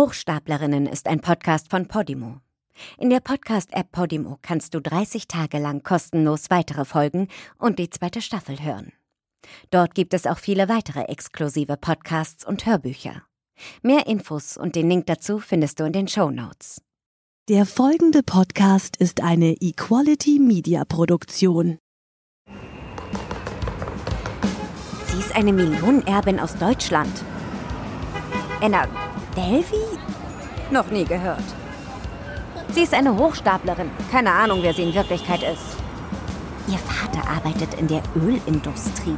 [0.00, 2.38] Hochstaplerinnen ist ein Podcast von Podimo.
[2.96, 8.22] In der Podcast-App Podimo kannst du 30 Tage lang kostenlos weitere Folgen und die zweite
[8.22, 8.94] Staffel hören.
[9.68, 13.24] Dort gibt es auch viele weitere exklusive Podcasts und Hörbücher.
[13.82, 16.80] Mehr Infos und den Link dazu findest du in den Show Notes.
[17.50, 21.76] Der folgende Podcast ist eine Equality Media Produktion.
[25.08, 27.12] Sie ist eine Millionenerbin aus Deutschland.
[28.62, 28.88] Anna
[29.36, 29.98] Delvey?
[30.70, 31.44] Noch nie gehört.
[32.72, 33.90] Sie ist eine Hochstaplerin.
[34.10, 35.76] Keine Ahnung, wer sie in Wirklichkeit ist.
[36.68, 39.16] Ihr Vater arbeitet in der Ölindustrie.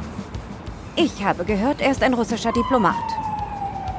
[0.95, 2.95] Ich habe gehört, er ist ein russischer Diplomat.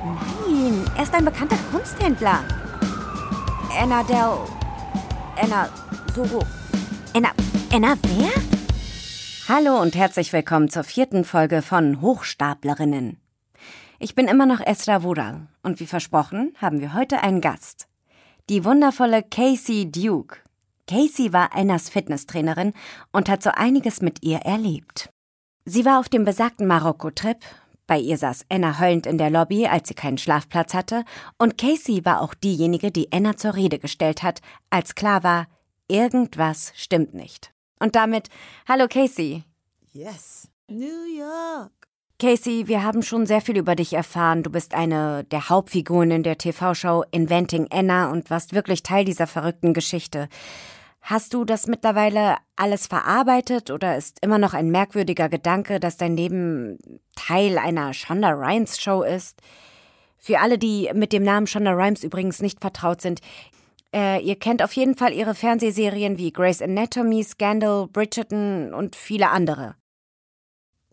[0.04, 2.40] Nein, er ist ein bekannter Kunsthändler.
[3.80, 4.38] Anna Del.
[5.36, 5.68] Anna
[6.14, 6.42] Soro.
[7.14, 7.30] Anna.
[7.72, 8.30] Anna wer?
[9.48, 13.23] Hallo und herzlich willkommen zur vierten Folge von Hochstaplerinnen.
[13.98, 17.86] Ich bin immer noch Esther Wural und wie versprochen haben wir heute einen Gast.
[18.50, 20.38] Die wundervolle Casey Duke.
[20.88, 22.74] Casey war Annas Fitnesstrainerin
[23.12, 25.10] und hat so einiges mit ihr erlebt.
[25.64, 27.38] Sie war auf dem besagten Marokko-Trip.
[27.86, 31.04] Bei ihr saß Anna heulend in der Lobby, als sie keinen Schlafplatz hatte.
[31.38, 35.46] Und Casey war auch diejenige, die Anna zur Rede gestellt hat, als klar war,
[35.88, 37.52] irgendwas stimmt nicht.
[37.78, 38.28] Und damit,
[38.68, 39.44] hallo Casey.
[39.92, 40.48] Yes.
[40.68, 41.83] New York.
[42.20, 44.44] Casey, wir haben schon sehr viel über dich erfahren.
[44.44, 49.26] Du bist eine der Hauptfiguren in der TV-Show Inventing Anna und warst wirklich Teil dieser
[49.26, 50.28] verrückten Geschichte.
[51.02, 56.16] Hast du das mittlerweile alles verarbeitet oder ist immer noch ein merkwürdiger Gedanke, dass dein
[56.16, 56.78] Leben
[57.16, 59.42] Teil einer Shonda Rhimes Show ist?
[60.16, 63.20] Für alle, die mit dem Namen Shonda Rhimes übrigens nicht vertraut sind,
[63.92, 69.30] äh, ihr kennt auf jeden Fall ihre Fernsehserien wie Grey's Anatomy, Scandal, Bridgerton und viele
[69.30, 69.74] andere.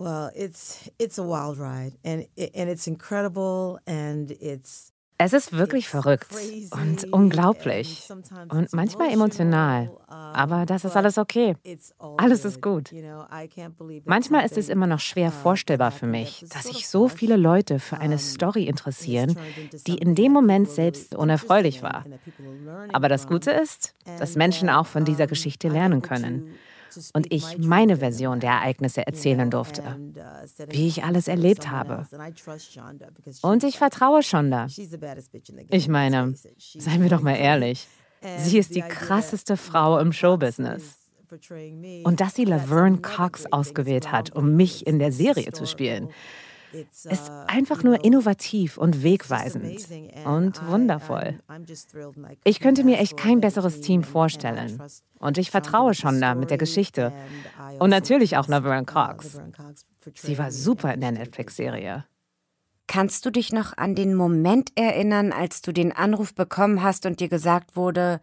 [0.01, 4.91] Well, it's it's a wild ride and and it's incredible and it's
[5.23, 6.33] es ist wirklich verrückt
[6.71, 8.09] und unglaublich
[8.49, 9.91] und manchmal emotional.
[10.07, 11.55] Aber das ist alles okay.
[12.17, 12.91] Alles ist gut.
[14.05, 17.99] Manchmal ist es immer noch schwer vorstellbar für mich, dass sich so viele Leute für
[17.99, 19.37] eine Story interessieren,
[19.85, 22.03] die in dem Moment selbst unerfreulich war.
[22.91, 26.55] Aber das Gute ist, dass Menschen auch von dieser Geschichte lernen können
[27.13, 29.83] und ich meine Version der Ereignisse erzählen durfte,
[30.69, 32.07] wie ich alles erlebt habe.
[33.41, 34.67] Und ich vertraue Shonda.
[35.69, 37.87] Ich meine, seien wir doch mal ehrlich,
[38.37, 40.97] sie ist die krasseste Frau im Showbusiness.
[42.03, 46.09] Und dass sie Laverne Cox ausgewählt hat, um mich in der Serie zu spielen,
[46.73, 49.87] ist uh, einfach nur innovativ und wegweisend
[50.25, 51.39] und wundervoll.
[52.43, 54.81] Ich könnte mir echt kein besseres Team vorstellen.
[55.19, 57.13] Und ich vertraue schon da mit der Geschichte.
[57.57, 59.39] Und also natürlich auch Laverne Cox.
[60.15, 62.05] Sie war super in der Netflix-Serie.
[62.87, 67.19] Kannst du dich noch an den Moment erinnern, als du den Anruf bekommen hast und
[67.19, 68.19] dir gesagt wurde,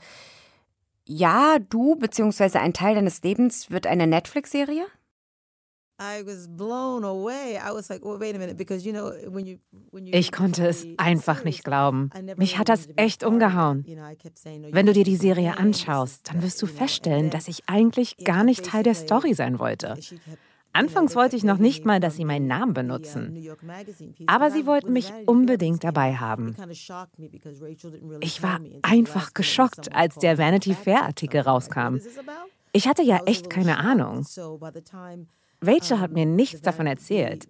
[1.07, 2.59] ja, du bzw.
[2.59, 4.85] ein Teil deines Lebens wird eine Netflix-Serie?
[10.13, 12.11] Ich konnte es einfach nicht glauben.
[12.37, 13.85] Mich hat das echt umgehauen.
[14.71, 18.65] Wenn du dir die Serie anschaust, dann wirst du feststellen, dass ich eigentlich gar nicht
[18.65, 19.97] Teil der Story sein wollte.
[20.73, 23.49] Anfangs wollte ich noch nicht mal, dass sie meinen Namen benutzen.
[24.27, 26.55] Aber sie wollten mich unbedingt dabei haben.
[28.21, 31.97] Ich war einfach geschockt, als der Vanity Fair-Artikel rauskam.
[32.73, 34.25] Ich hatte ja echt keine Ahnung.
[35.61, 37.49] Rachel hat mir nichts davon erzählt.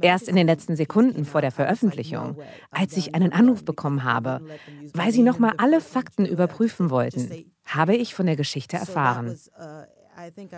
[0.00, 2.36] Erst in den letzten Sekunden vor der Veröffentlichung,
[2.70, 4.40] als ich einen Anruf bekommen habe,
[4.94, 9.36] weil sie nochmal alle Fakten überprüfen wollten, habe ich von der Geschichte erfahren.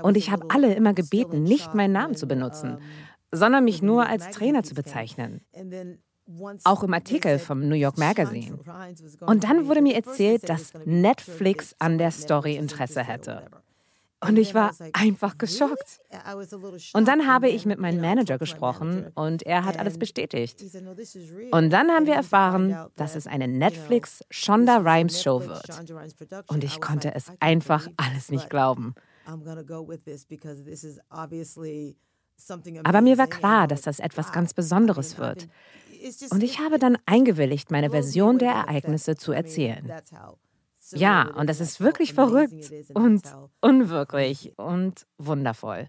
[0.02, 2.78] Und ich habe alle immer gebeten, nicht meinen Namen zu benutzen,
[3.32, 5.42] sondern mich nur als Trainer zu bezeichnen.
[6.64, 8.58] Auch im Artikel vom New York Magazine.
[9.20, 13.46] Und dann wurde mir erzählt, dass Netflix an der Story Interesse hätte.
[14.20, 16.00] Und ich war einfach geschockt.
[16.92, 20.60] Und dann habe ich mit meinem Manager gesprochen und er hat alles bestätigt.
[21.52, 25.68] Und dann haben wir erfahren, dass es eine Netflix Shonda Rhimes Show wird.
[26.48, 28.94] Und ich konnte es einfach alles nicht glauben.
[32.84, 35.48] Aber mir war klar, dass das etwas ganz Besonderes wird.
[36.30, 39.90] Und ich habe dann eingewilligt, meine Version der Ereignisse zu erzählen.
[40.92, 43.22] Ja, und das ist wirklich verrückt und
[43.60, 45.88] unwirklich und wundervoll.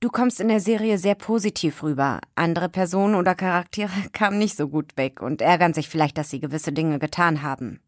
[0.00, 2.20] Du kommst in der Serie sehr positiv rüber.
[2.34, 6.40] Andere Personen oder Charaktere kamen nicht so gut weg und ärgern sich vielleicht, dass sie
[6.40, 7.80] gewisse Dinge getan haben.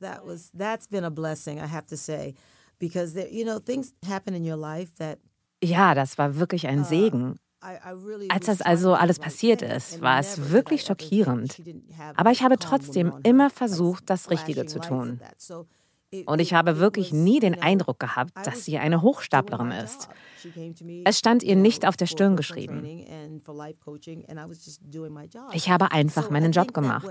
[0.00, 2.34] That was that's been a blessing, I have to say,
[2.80, 5.18] because there, you know things happen in your life that
[5.62, 7.38] Ja, das war wirklich ein uh, Segen.
[8.28, 11.62] Als das also alles passiert ist, war es wirklich schockierend.
[12.14, 15.18] Aber ich habe trotzdem immer versucht, das Richtige zu tun.
[16.26, 20.08] Und ich habe wirklich nie den Eindruck gehabt, dass sie eine Hochstaplerin ist.
[21.04, 22.84] Es stand ihr nicht auf der Stirn geschrieben.
[25.52, 27.08] Ich habe einfach meinen Job gemacht.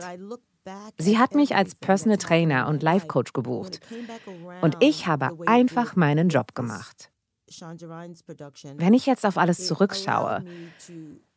[0.98, 3.80] Sie hat mich als Personal Trainer und Life Coach gebucht.
[4.62, 7.10] Und ich habe einfach meinen Job gemacht.
[8.78, 10.44] Wenn ich jetzt auf alles zurückschaue,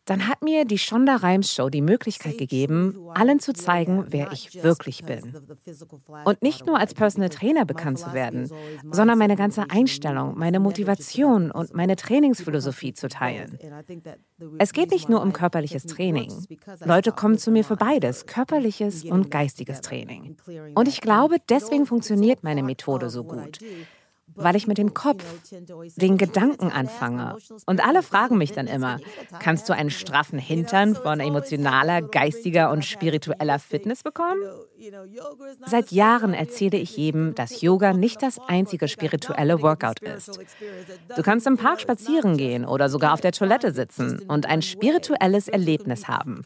[0.07, 4.63] dann hat mir die Shonda Rhimes Show die Möglichkeit gegeben, allen zu zeigen, wer ich
[4.63, 5.35] wirklich bin.
[6.25, 8.49] Und nicht nur als Personal Trainer bekannt zu werden,
[8.91, 13.59] sondern meine ganze Einstellung, meine Motivation und meine Trainingsphilosophie zu teilen.
[14.59, 16.33] Es geht nicht nur um körperliches Training.
[16.85, 20.37] Leute kommen zu mir für beides, körperliches und geistiges Training.
[20.75, 23.59] Und ich glaube, deswegen funktioniert meine Methode so gut
[24.37, 25.25] weil ich mit dem Kopf,
[25.97, 27.37] den Gedanken anfange.
[27.67, 28.99] Und alle fragen mich dann immer,
[29.41, 34.41] kannst du einen straffen Hintern von emotionaler, geistiger und spiritueller Fitness bekommen?
[35.67, 40.39] Seit Jahren erzähle ich jedem, dass Yoga nicht das einzige spirituelle Workout ist.
[41.17, 45.49] Du kannst im Park spazieren gehen oder sogar auf der Toilette sitzen und ein spirituelles
[45.49, 46.43] Erlebnis haben.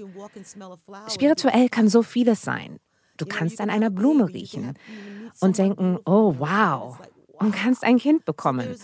[1.09, 2.79] Spirituell kann so vieles sein.
[3.17, 4.75] Du kannst an einer Blume riechen
[5.41, 6.99] und denken, oh wow,
[7.41, 8.77] und kannst ein Kind bekommen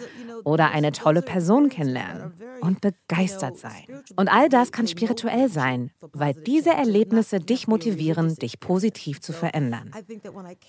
[0.45, 2.33] oder eine tolle Person kennenlernen
[2.63, 3.85] und begeistert sein.
[4.17, 9.91] Und all das kann spirituell sein, weil diese Erlebnisse dich motivieren, dich positiv zu verändern.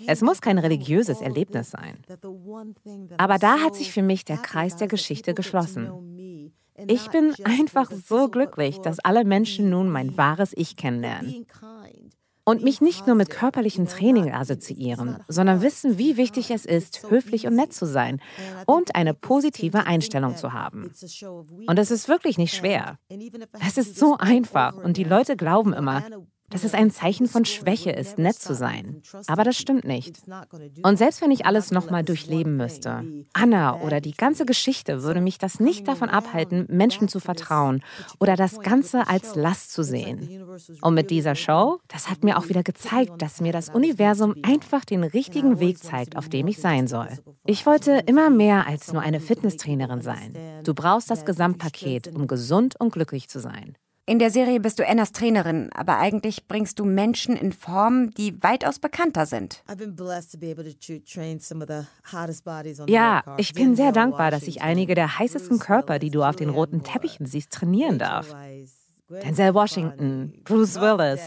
[0.06, 1.98] Es muss kein religiöses Erlebnis sein.
[3.18, 6.52] Aber da hat sich für mich der Kreis der Geschichte geschlossen.
[6.88, 11.48] Ich bin einfach so glücklich, dass alle Menschen nun mein wahres Ich kennenlernen
[12.48, 17.46] und mich nicht nur mit körperlichem Training assoziieren, sondern wissen, wie wichtig es ist, höflich
[17.46, 18.22] und nett zu sein
[18.66, 20.90] und eine positive Einstellung zu haben.
[21.68, 23.00] Und es ist wirklich nicht schwer.
[23.68, 26.04] Es ist so einfach und die Leute glauben immer,
[26.50, 29.02] dass es ein Zeichen von Schwäche ist, nett zu sein.
[29.28, 30.22] Aber das stimmt nicht.
[30.84, 33.04] Und selbst wenn ich alles nochmal durchleben müsste,
[33.34, 37.84] Anna oder die ganze Geschichte würde mich das nicht davon abhalten, Menschen zu vertrauen
[38.20, 40.46] oder das Ganze als Last zu sehen.
[40.82, 44.86] Und mit dieser Show, das hat mir auch wieder gezeigt, dass mir das Universum einfach
[44.86, 47.10] den richtigen Weg zeigt, auf dem ich sein soll.
[47.46, 50.34] Ich wollte immer mehr als nur eine Fitnesstrainerin sein.
[50.64, 53.76] Du brauchst das Gesamtpaket, um gesund und glücklich zu sein.
[54.10, 58.42] In der Serie bist du Annas Trainerin, aber eigentlich bringst du Menschen in Form, die
[58.42, 59.66] weitaus bekannter sind.
[62.88, 66.48] Ja, ich bin sehr dankbar, dass ich einige der heißesten Körper, die du auf den
[66.48, 68.34] roten Teppichen siehst, trainieren darf.
[69.10, 71.22] Denzel Washington, Bruce Willis,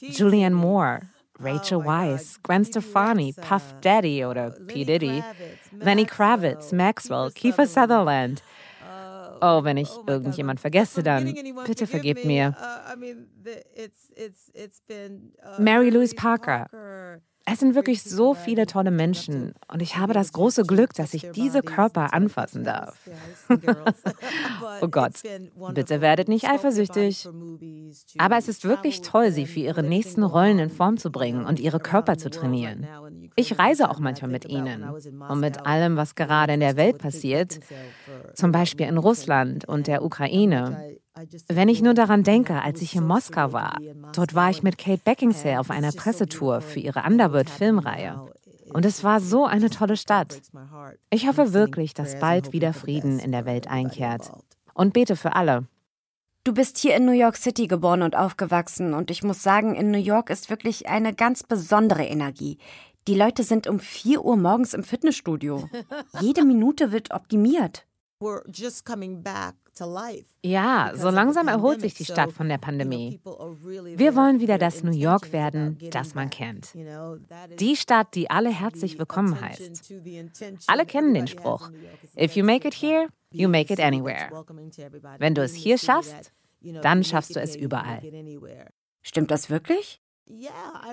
[0.00, 1.02] Julianne Moore,
[1.38, 4.84] Rachel Weisz, Gwen Stefani, Puff Daddy oder P.
[4.84, 5.22] Diddy,
[5.78, 8.42] Lenny Kravitz, Maxwell, Kiefer Sutherland–
[9.40, 11.34] Oh, wenn ich irgendjemand vergesse, dann
[11.66, 12.54] bitte vergebt mir.
[15.58, 16.68] Mary Louise Parker.
[17.46, 21.30] Es sind wirklich so viele tolle Menschen und ich habe das große Glück, dass ich
[21.32, 22.98] diese Körper anfassen darf.
[24.80, 25.12] oh Gott,
[25.74, 27.28] bitte werdet nicht eifersüchtig.
[28.16, 31.60] Aber es ist wirklich toll, sie für ihre nächsten Rollen in Form zu bringen und
[31.60, 32.86] ihre Körper zu trainieren.
[33.36, 34.82] Ich reise auch manchmal mit ihnen.
[35.28, 37.60] Und mit allem, was gerade in der Welt passiert,
[38.34, 40.96] zum Beispiel in Russland und der Ukraine.
[41.48, 43.78] Wenn ich nur daran denke, als ich in Moskau war,
[44.14, 48.26] dort war ich mit Kate Beckinsale auf einer Pressetour für ihre Underworld-Filmreihe.
[48.72, 50.40] Und es war so eine tolle Stadt.
[51.10, 54.32] Ich hoffe wirklich, dass bald wieder Frieden in der Welt einkehrt.
[54.74, 55.68] Und bete für alle.
[56.42, 59.90] Du bist hier in New York City geboren und aufgewachsen und ich muss sagen, in
[59.90, 62.58] New York ist wirklich eine ganz besondere Energie.
[63.06, 65.68] Die Leute sind um 4 Uhr morgens im Fitnessstudio.
[66.20, 67.86] Jede Minute wird optimiert.
[70.42, 73.20] Ja, so langsam erholt sich die Stadt von der Pandemie.
[73.24, 76.74] Wir wollen wieder das New York werden, das man kennt.
[77.58, 79.92] Die Stadt, die alle herzlich willkommen heißt.
[80.66, 81.70] Alle kennen den Spruch,
[82.18, 84.30] If you make it here, you make it anywhere.
[85.18, 88.00] Wenn du es hier schaffst, dann schaffst du es überall.
[89.02, 90.00] Stimmt das wirklich?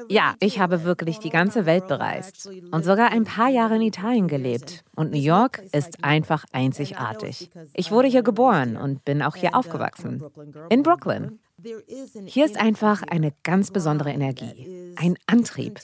[0.09, 4.27] Ja, ich habe wirklich die ganze Welt bereist und sogar ein paar Jahre in Italien
[4.27, 4.83] gelebt.
[4.95, 7.49] Und New York ist einfach einzigartig.
[7.73, 10.23] Ich wurde hier geboren und bin auch hier aufgewachsen.
[10.69, 11.39] In Brooklyn.
[12.25, 15.79] Hier ist einfach eine ganz besondere Energie, ein Antrieb.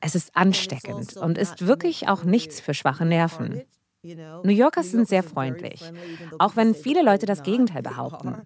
[0.00, 3.62] Es ist ansteckend und ist wirklich auch nichts für schwache Nerven.
[4.02, 5.82] New Yorkers sind sehr freundlich,
[6.38, 8.42] auch wenn viele Leute das Gegenteil behaupten.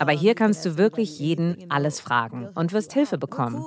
[0.00, 3.62] Aber hier kannst du wirklich jeden alles fragen und wirst Hilfe bekommen.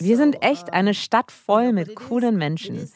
[0.00, 2.90] Wir sind echt eine Stadt voll mit coolen Menschen.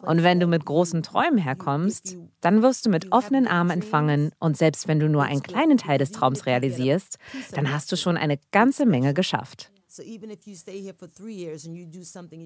[0.00, 4.56] Und wenn du mit großen Träumen herkommst, dann wirst du mit offenen Armen empfangen und
[4.56, 7.18] selbst wenn du nur einen kleinen Teil des Traums realisierst,
[7.52, 9.70] dann hast du schon eine ganze Menge geschafft.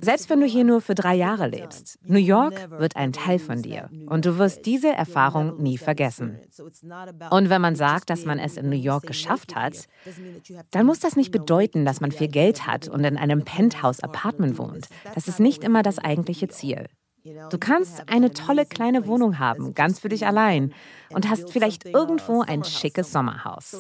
[0.03, 3.63] Selbst wenn du hier nur für drei Jahre lebst, New York wird ein Teil von
[3.63, 3.91] dir.
[4.07, 6.39] Und du wirst diese Erfahrung nie vergessen.
[7.31, 9.87] Und wenn man sagt, dass man es in New York geschafft hat,
[10.71, 14.89] dann muss das nicht bedeuten, dass man viel Geld hat und in einem Penthouse-Apartment wohnt.
[15.15, 16.87] Das ist nicht immer das eigentliche Ziel.
[17.51, 20.73] Du kannst eine tolle kleine Wohnung haben, ganz für dich allein,
[21.13, 23.77] und hast vielleicht irgendwo ein schickes Sommerhaus.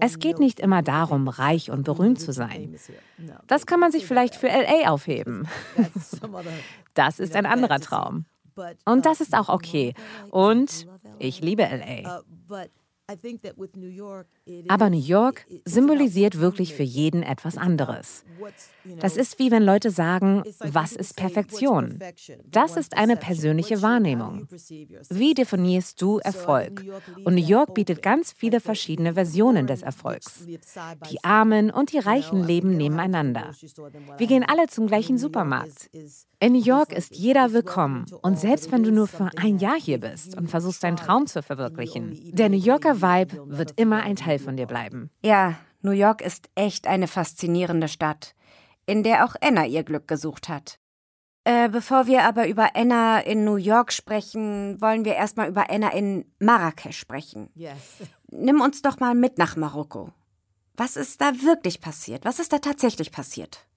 [0.00, 2.76] Es geht nicht immer darum, reich und berühmt zu sein.
[3.46, 5.48] Das kann man sich vielleicht für LA aufheben.
[6.94, 8.24] Das ist ein anderer Traum.
[8.84, 9.94] Und das ist auch okay.
[10.30, 10.88] Und
[11.20, 12.22] ich liebe LA.
[14.68, 18.24] Aber New York symbolisiert wirklich für jeden etwas anderes.
[19.00, 21.98] Das ist wie wenn Leute sagen, was ist Perfektion?
[22.46, 24.46] Das ist eine persönliche Wahrnehmung.
[25.10, 26.84] Wie definierst du Erfolg?
[27.24, 30.46] Und New York bietet ganz viele verschiedene Versionen des Erfolgs.
[31.10, 33.54] Die Armen und die Reichen leben nebeneinander.
[34.16, 35.90] Wir gehen alle zum gleichen Supermarkt.
[36.40, 38.06] In New York ist jeder willkommen.
[38.22, 41.42] Und selbst wenn du nur für ein Jahr hier bist und versuchst, deinen Traum zu
[41.42, 45.10] verwirklichen, der New Yorker Vibe wird immer ein Teil von dir bleiben.
[45.24, 48.34] Ja, New York ist echt eine faszinierende Stadt,
[48.86, 50.78] in der auch Anna ihr Glück gesucht hat.
[51.44, 55.90] Äh, bevor wir aber über Anna in New York sprechen, wollen wir erstmal über Anna
[55.92, 57.48] in Marrakesch sprechen.
[57.54, 57.78] Yes.
[58.30, 60.12] Nimm uns doch mal mit nach Marokko.
[60.76, 62.24] Was ist da wirklich passiert?
[62.24, 63.67] Was ist da tatsächlich passiert?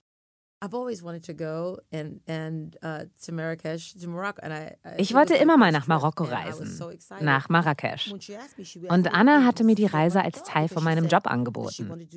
[4.97, 6.79] Ich wollte immer mal nach Marokko reisen,
[7.19, 8.13] nach Marrakesch.
[8.89, 12.07] Und Anna hatte mir die Reise als Teil von meinem Job angeboten.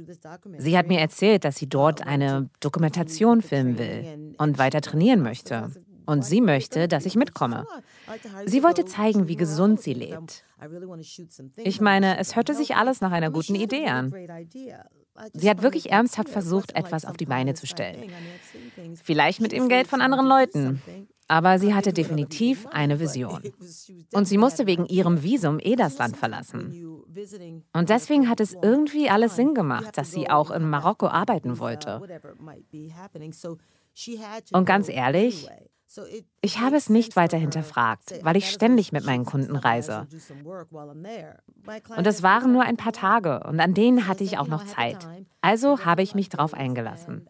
[0.59, 5.71] Sie hat mir erzählt, dass sie dort eine Dokumentation filmen will und weiter trainieren möchte.
[6.07, 7.67] Und sie möchte, dass ich mitkomme.
[8.45, 10.45] Sie wollte zeigen, wie gesund sie lebt.
[11.57, 14.13] Ich meine, es hörte sich alles nach einer guten Idee an.
[15.33, 18.11] Sie hat wirklich ernsthaft versucht, etwas auf die Beine zu stellen.
[19.03, 20.83] Vielleicht mit dem Geld von anderen Leuten.
[21.27, 23.43] Aber sie hatte definitiv eine Vision.
[24.13, 27.03] Und sie musste wegen ihrem Visum eh das Land verlassen.
[27.73, 32.03] Und deswegen hat es irgendwie alles Sinn gemacht, dass sie auch in Marokko arbeiten wollte.
[34.53, 35.49] Und ganz ehrlich,
[36.41, 40.07] ich habe es nicht weiter hinterfragt, weil ich ständig mit meinen Kunden reise.
[41.97, 45.07] Und es waren nur ein paar Tage und an denen hatte ich auch noch Zeit.
[45.41, 47.29] Also habe ich mich darauf eingelassen.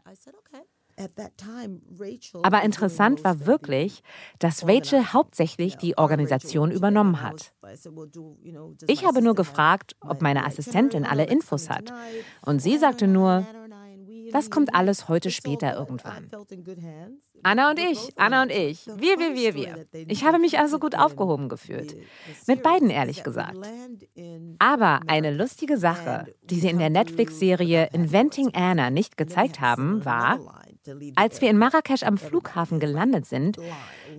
[2.43, 4.03] Aber interessant war wirklich,
[4.39, 7.53] dass Rachel hauptsächlich die Organisation übernommen hat.
[8.87, 11.93] Ich habe nur gefragt, ob meine Assistentin alle Infos hat.
[12.43, 13.45] Und sie sagte nur,
[14.35, 16.29] das kommt alles heute später irgendwann.
[17.45, 19.87] Anna und ich, Anna und ich, wir, wir, wir, wir.
[20.09, 21.97] Ich habe mich also gut aufgehoben gefühlt.
[22.49, 23.57] Mit beiden, ehrlich gesagt.
[24.59, 30.41] Aber eine lustige Sache, die sie in der Netflix-Serie Inventing Anna nicht gezeigt haben, war,
[31.15, 33.59] als wir in Marrakesch am Flughafen gelandet sind,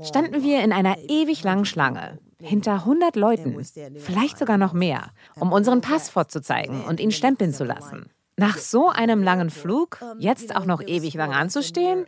[0.01, 3.61] standen wir in einer ewig langen Schlange hinter 100 Leuten,
[3.97, 8.09] vielleicht sogar noch mehr, um unseren Pass vorzuzeigen und ihn stempeln zu lassen.
[8.37, 12.05] Nach so einem langen Flug jetzt auch noch ewig lang anzustehen,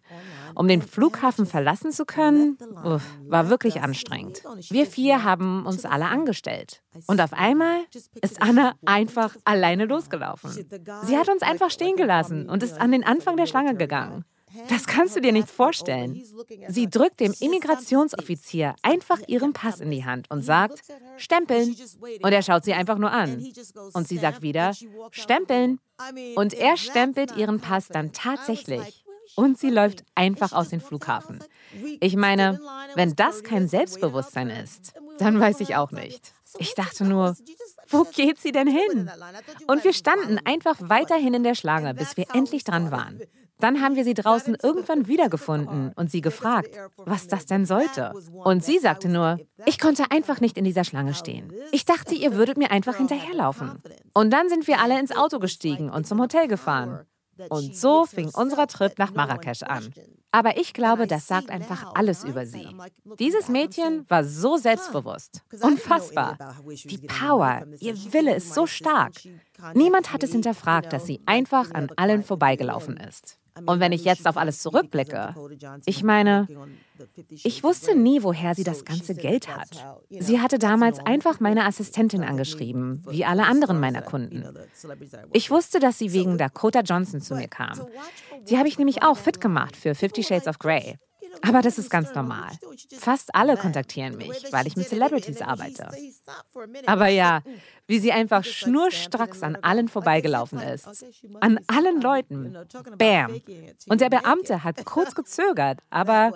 [0.55, 4.43] um den Flughafen verlassen zu können, uff, war wirklich anstrengend.
[4.69, 6.84] Wir vier haben uns alle angestellt.
[7.07, 7.79] Und auf einmal
[8.22, 10.51] ist Anna einfach alleine losgelaufen.
[11.03, 14.25] Sie hat uns einfach stehen gelassen und ist an den Anfang der Schlange gegangen.
[14.69, 16.23] Das kannst du dir nicht vorstellen.
[16.67, 20.81] Sie drückt dem Immigrationsoffizier einfach ihren Pass in die Hand und sagt,
[21.17, 21.75] stempeln.
[22.21, 23.45] Und er schaut sie einfach nur an.
[23.93, 24.73] Und sie sagt wieder,
[25.11, 25.79] stempeln.
[26.35, 29.03] Und er stempelt ihren Pass dann tatsächlich.
[29.35, 31.43] Und sie läuft einfach aus dem Flughafen.
[31.99, 32.59] Ich meine,
[32.95, 36.33] wenn das kein Selbstbewusstsein ist, dann weiß ich auch nicht.
[36.59, 37.35] Ich dachte nur,
[37.89, 39.11] wo geht sie denn hin?
[39.67, 43.21] Und wir standen einfach weiterhin in der Schlange, bis wir endlich dran waren.
[43.59, 48.13] Dann haben wir sie draußen irgendwann wiedergefunden und sie gefragt, was das denn sollte.
[48.43, 51.51] Und sie sagte nur, ich konnte einfach nicht in dieser Schlange stehen.
[51.71, 53.81] Ich dachte, ihr würdet mir einfach hinterherlaufen.
[54.13, 57.05] Und dann sind wir alle ins Auto gestiegen und zum Hotel gefahren.
[57.49, 59.93] Und so fing unser Trip nach Marrakesch an.
[60.31, 62.67] Aber ich glaube, das sagt einfach alles über sie.
[63.17, 65.41] Dieses Mädchen war so selbstbewusst.
[65.61, 66.37] Unfassbar.
[66.85, 69.13] Die Power, ihr Wille ist so stark.
[69.73, 73.37] Niemand hat es hinterfragt, dass sie einfach an allen vorbeigelaufen ist.
[73.65, 75.35] Und wenn ich jetzt auf alles zurückblicke,
[75.85, 76.47] ich meine,
[77.43, 79.69] ich wusste nie, woher sie das ganze Geld hat.
[80.09, 84.43] Sie hatte damals einfach meine Assistentin angeschrieben, wie alle anderen meiner Kunden.
[85.33, 87.81] Ich wusste, dass sie wegen Dakota Johnson zu mir kam.
[88.49, 90.97] Die habe ich nämlich auch fit gemacht für Fifty Shades of Grey.
[91.41, 92.51] Aber das ist ganz normal.
[93.00, 95.89] Fast alle kontaktieren mich, weil ich mit Celebrities arbeite.
[96.86, 97.41] Aber ja,
[97.88, 101.06] wie sie einfach schnurstracks an allen vorbeigelaufen ist.
[101.39, 102.58] An allen Leuten.
[102.98, 103.41] Bam.
[103.88, 106.34] Und der Beamte hat kurz gezögert, aber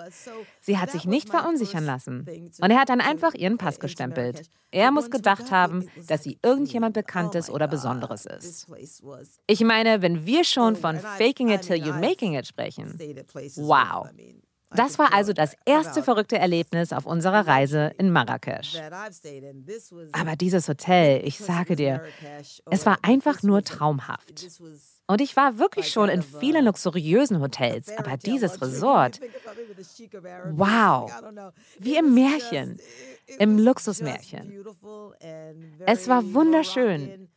[0.60, 2.26] sie hat sich nicht verunsichern lassen.
[2.60, 4.48] Und er hat dann einfach ihren Pass gestempelt.
[4.70, 8.66] Er muss gedacht haben, dass sie irgendjemand Bekanntes oder Besonderes ist.
[9.46, 12.98] Ich meine, wenn wir schon von Faking it till you making it sprechen.
[13.56, 14.08] Wow.
[14.74, 18.76] Das war also das erste verrückte Erlebnis auf unserer Reise in Marrakesch.
[20.12, 22.02] Aber dieses Hotel, ich sage dir,
[22.70, 24.46] es war einfach nur traumhaft.
[25.06, 29.20] Und ich war wirklich schon in vielen luxuriösen Hotels, aber dieses Resort,
[30.52, 31.12] wow,
[31.78, 32.78] wie im Märchen,
[33.38, 34.64] im Luxusmärchen.
[35.86, 37.28] Es war wunderschön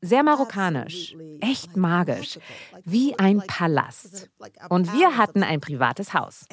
[0.00, 2.38] sehr marokkanisch, echt magisch,
[2.84, 4.30] wie ein Palast.
[4.68, 6.46] Und wir hatten ein privates Haus,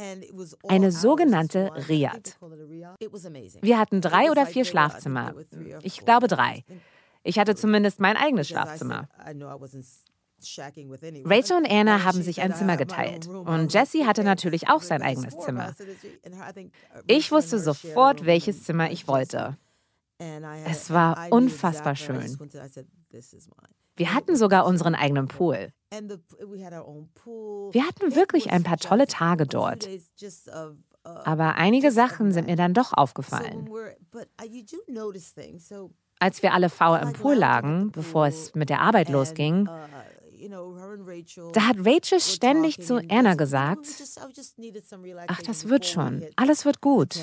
[0.68, 2.38] eine sogenannte Riad.
[3.62, 5.34] Wir hatten drei oder vier Schlafzimmer.
[5.82, 6.64] Ich glaube drei.
[7.24, 9.08] Ich hatte zumindest mein eigenes Schlafzimmer.
[11.24, 15.38] Rachel und Anna haben sich ein Zimmer geteilt und Jesse hatte natürlich auch sein eigenes
[15.38, 15.76] Zimmer.
[17.08, 19.58] Ich wusste sofort, welches Zimmer ich wollte.
[20.66, 22.38] Es war unfassbar schön.
[23.96, 25.74] Wir hatten sogar unseren eigenen Pool.
[25.92, 29.88] Wir hatten wirklich ein paar tolle Tage dort.
[31.04, 33.68] Uh, Aber einige Sachen sind mir dann doch aufgefallen.
[33.68, 34.20] Uh,
[36.20, 39.72] Als wir alle faul im Pool lagen, bevor es mit der Arbeit losging, uh,
[41.54, 43.88] da hat Rachel ständig zu Anna gesagt,
[45.28, 47.16] ach, das wird schon, alles wird gut.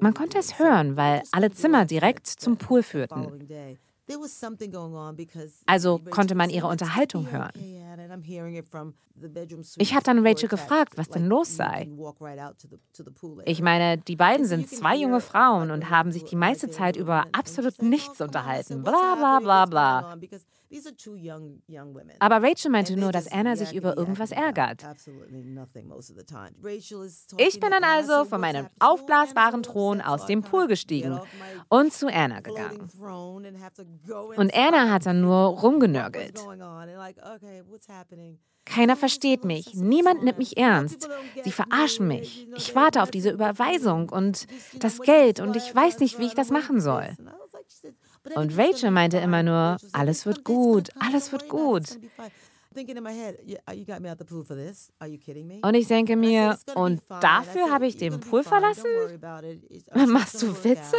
[0.00, 3.48] Man konnte es hören, weil alle Zimmer direkt zum Pool führten.
[5.66, 7.52] Also konnte man ihre Unterhaltung hören.
[9.78, 11.88] Ich habe dann Rachel gefragt, was denn los sei.
[13.46, 17.26] Ich meine, die beiden sind zwei junge Frauen und haben sich die meiste Zeit über
[17.32, 18.82] absolut nichts unterhalten.
[18.82, 20.16] Bla bla bla bla.
[22.18, 24.84] Aber Rachel meinte nur, dass Anna sich über irgendwas ärgert.
[27.38, 31.20] Ich bin dann also von meinem aufblasbaren Thron aus dem Pool gestiegen
[31.68, 32.88] und zu Anna gegangen.
[34.36, 36.40] Und Anna hat dann nur rumgenörgelt.
[38.64, 39.74] Keiner versteht mich.
[39.74, 41.08] Niemand nimmt mich ernst.
[41.44, 42.48] Sie verarschen mich.
[42.56, 44.46] Ich warte auf diese Überweisung und
[44.80, 47.16] das Geld und ich weiß nicht, wie ich das machen soll.
[48.34, 51.84] Und Rachel meinte immer nur, alles wird gut, alles wird gut.
[55.62, 58.90] Und ich denke mir, und dafür habe ich den Pool verlassen?
[60.08, 60.96] Machst du Witze?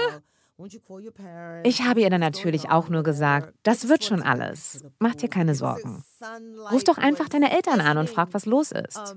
[1.64, 4.84] Ich habe ihr dann natürlich auch nur gesagt, das wird schon alles.
[4.98, 6.04] Mach dir keine Sorgen.
[6.72, 9.16] Ruf doch einfach deine Eltern an und frag, was los ist.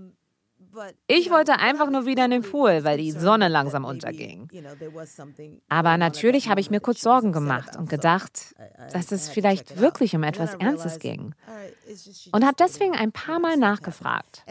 [1.07, 4.49] Ich wollte einfach nur wieder in den Pool, weil die Sonne langsam unterging.
[5.69, 8.55] Aber natürlich habe ich mir kurz Sorgen gemacht und gedacht,
[8.93, 11.35] dass es vielleicht wirklich um etwas Ernstes ging.
[12.33, 14.45] Und habe deswegen ein paar Mal nachgefragt.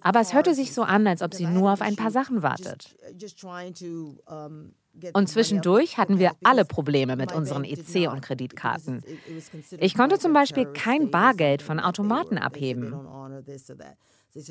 [0.00, 2.96] Aber es hörte sich so an, als ob sie nur auf ein paar Sachen wartet.
[5.12, 9.02] Und zwischendurch hatten wir alle Probleme mit unseren EC- und Kreditkarten.
[9.78, 12.94] Ich konnte zum Beispiel kein Bargeld von Automaten abheben.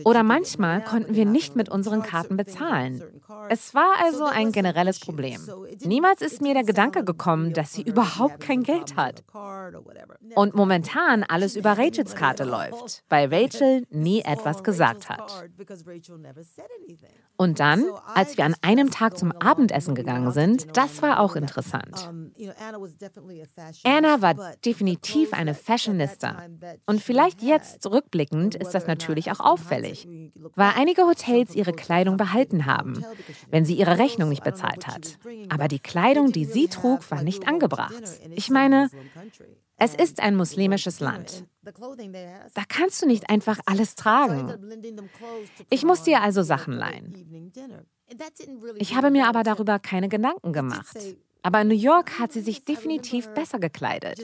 [0.04, 3.04] Oder manchmal konnten wir nicht mit unseren Karten bezahlen.
[3.50, 5.40] Es war also ein generelles Problem.
[5.84, 9.24] Niemals ist mir der Gedanke gekommen, dass sie überhaupt kein Geld hat.
[10.36, 15.46] Und momentan alles über Rachels Karte läuft, weil Rachel nie etwas gesagt hat.
[17.38, 22.10] Und dann, als wir an einem Tag zum Abendessen gegangen sind, das war auch interessant.
[23.84, 26.44] Anna war definitiv eine Fashionista.
[26.86, 30.08] Und vielleicht jetzt rückblickend ist das natürlich auch auffällig auffällig,
[30.56, 33.04] weil einige Hotels ihre Kleidung behalten haben,
[33.50, 35.18] wenn sie ihre Rechnung nicht bezahlt hat.
[35.50, 38.04] Aber die Kleidung, die sie trug, war nicht angebracht.
[38.32, 38.90] Ich meine,
[39.78, 41.46] es ist ein muslimisches Land.
[41.64, 44.54] Da kannst du nicht einfach alles tragen.
[45.70, 47.52] Ich musste ihr also Sachen leihen.
[48.78, 50.98] Ich habe mir aber darüber keine Gedanken gemacht.
[51.46, 54.20] Aber in New York hat sie sich definitiv besser gekleidet.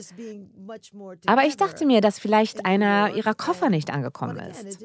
[1.26, 4.84] Aber ich dachte mir, dass vielleicht einer ihrer Koffer nicht angekommen ist.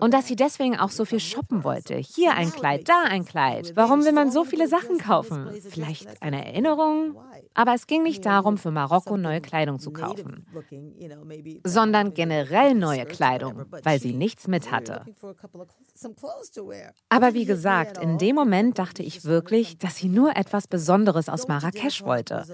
[0.00, 1.96] Und dass sie deswegen auch so viel shoppen wollte.
[1.96, 3.72] Hier ein Kleid, da ein Kleid.
[3.74, 5.50] Warum will man so viele Sachen kaufen?
[5.68, 7.16] Vielleicht eine Erinnerung?
[7.54, 10.46] Aber es ging nicht darum, für Marokko neue Kleidung zu kaufen,
[11.64, 15.04] sondern generell neue Kleidung, weil sie nichts mit hatte.
[17.08, 21.48] Aber wie gesagt, in dem Moment dachte ich wirklich, dass sie nur etwas Besonderes aus
[21.48, 22.44] Marrakesch wollte.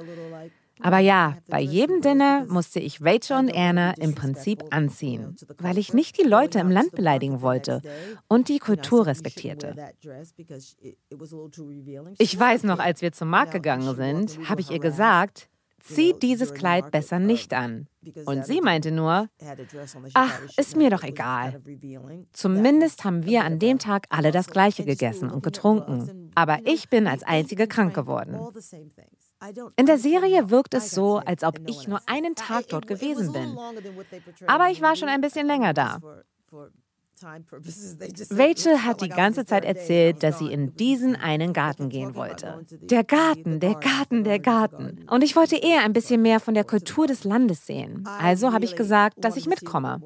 [0.81, 5.95] Aber ja, bei jedem Dinner musste ich Rachel und Anna im Prinzip anziehen, weil ich
[5.95, 7.81] nicht die Leute im Land beleidigen wollte
[8.29, 9.75] und die Kultur respektierte.
[12.19, 15.49] Ich weiß noch, als wir zum Markt gegangen sind, habe ich ihr gesagt,
[15.85, 17.87] zieh dieses Kleid besser nicht an.
[18.27, 19.29] Und sie meinte nur,
[20.15, 21.63] ach, ist mir doch egal.
[22.33, 26.31] Zumindest haben wir an dem Tag alle das gleiche gegessen und getrunken.
[26.35, 28.39] Aber ich bin als Einzige krank geworden.
[29.77, 33.59] In der Serie wirkt es so, als ob ich nur einen Tag dort gewesen bin.
[34.47, 35.99] Aber ich war schon ein bisschen länger da.
[38.31, 42.65] Rachel hat die ganze Zeit erzählt, dass sie in diesen einen Garten gehen wollte.
[42.71, 45.07] Der Garten, der Garten, der Garten.
[45.09, 48.07] Und ich wollte eher ein bisschen mehr von der Kultur des Landes sehen.
[48.07, 50.01] Also habe ich gesagt, dass ich mitkomme.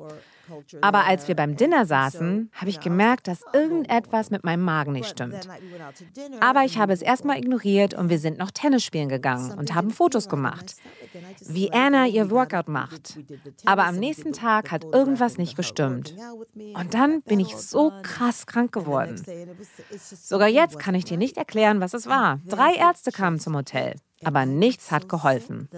[0.80, 5.08] Aber als wir beim Dinner saßen, habe ich gemerkt, dass irgendetwas mit meinem Magen nicht
[5.08, 5.48] stimmt.
[6.40, 9.90] Aber ich habe es erstmal ignoriert und wir sind noch Tennis spielen gegangen und haben
[9.90, 10.76] Fotos gemacht,
[11.46, 13.18] wie Anna ihr Workout macht.
[13.64, 16.14] Aber am nächsten Tag hat irgendwas nicht gestimmt.
[16.74, 19.22] Und dann bin ich so krass krank geworden.
[19.90, 22.40] Sogar jetzt kann ich dir nicht erklären, was es war.
[22.46, 23.94] Drei Ärzte kamen zum Hotel.
[24.24, 25.68] Aber nichts hat geholfen.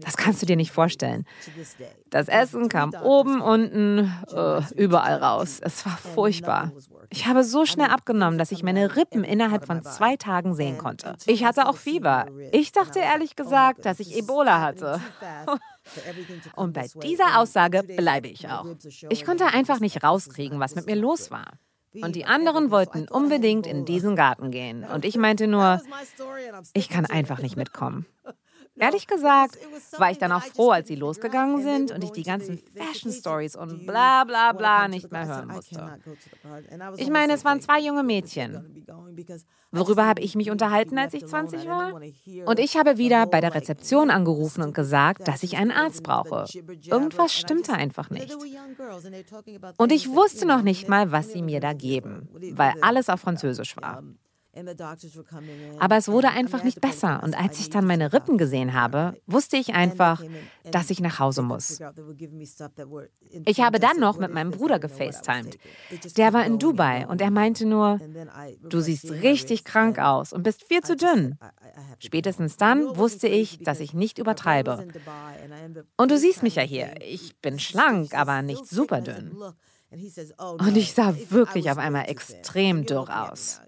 [0.00, 1.26] Das kannst du dir nicht vorstellen.
[2.10, 5.58] Das Essen kam oben, unten, uh, überall raus.
[5.60, 6.72] Es war furchtbar.
[7.10, 11.16] Ich habe so schnell abgenommen, dass ich meine Rippen innerhalb von zwei Tagen sehen konnte.
[11.26, 12.26] Ich hatte auch Fieber.
[12.52, 15.00] Ich dachte ehrlich gesagt, dass ich Ebola hatte.
[16.56, 18.66] Und bei dieser Aussage bleibe ich auch.
[19.10, 21.52] Ich konnte einfach nicht rauskriegen, was mit mir los war.
[22.00, 24.84] Und die anderen wollten unbedingt in diesen Garten gehen.
[24.84, 25.80] Und ich meinte nur,
[26.72, 28.06] ich kann einfach nicht mitkommen.
[28.76, 29.58] Ehrlich gesagt
[29.98, 33.54] war ich dann auch froh, als sie losgegangen sind und ich die ganzen Fashion Stories
[33.54, 35.98] und bla bla bla nicht mehr hören musste.
[36.96, 38.84] Ich meine, es waren zwei junge Mädchen.
[39.70, 41.94] Worüber habe ich mich unterhalten, als ich 20 war?
[42.46, 46.46] Und ich habe wieder bei der Rezeption angerufen und gesagt, dass ich einen Arzt brauche.
[46.90, 48.34] Irgendwas stimmte einfach nicht.
[49.76, 53.76] Und ich wusste noch nicht mal, was sie mir da geben, weil alles auf Französisch
[53.76, 54.02] war.
[55.78, 57.22] Aber es wurde einfach nicht besser.
[57.22, 60.22] Und als ich dann meine Rippen gesehen habe, wusste ich einfach,
[60.70, 61.80] dass ich nach Hause muss.
[63.46, 65.58] Ich habe dann noch mit meinem Bruder gefacetimed.
[66.16, 68.00] Der war in Dubai und er meinte nur,
[68.68, 71.38] du siehst richtig krank aus und bist viel zu dünn.
[71.98, 74.86] Spätestens dann wusste ich, dass ich nicht übertreibe.
[75.96, 76.94] Und du siehst mich ja hier.
[77.00, 79.36] Ich bin schlank, aber nicht super dünn.
[80.58, 83.60] Und ich sah wirklich auf einmal extrem dürr aus.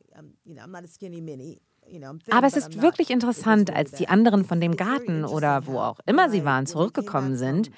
[2.31, 6.29] Aber es ist wirklich interessant, als die anderen von dem Garten oder wo auch immer
[6.29, 7.71] sie waren zurückgekommen sind,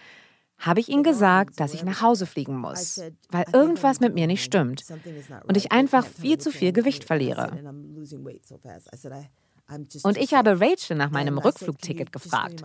[0.58, 3.00] habe ich ihnen gesagt, dass ich nach Hause fliegen muss,
[3.30, 4.84] weil irgendwas mit mir nicht stimmt
[5.46, 7.52] und ich einfach viel zu viel Gewicht verliere.
[10.02, 12.62] Und ich habe Rachel nach meinem Rückflugticket gefragt.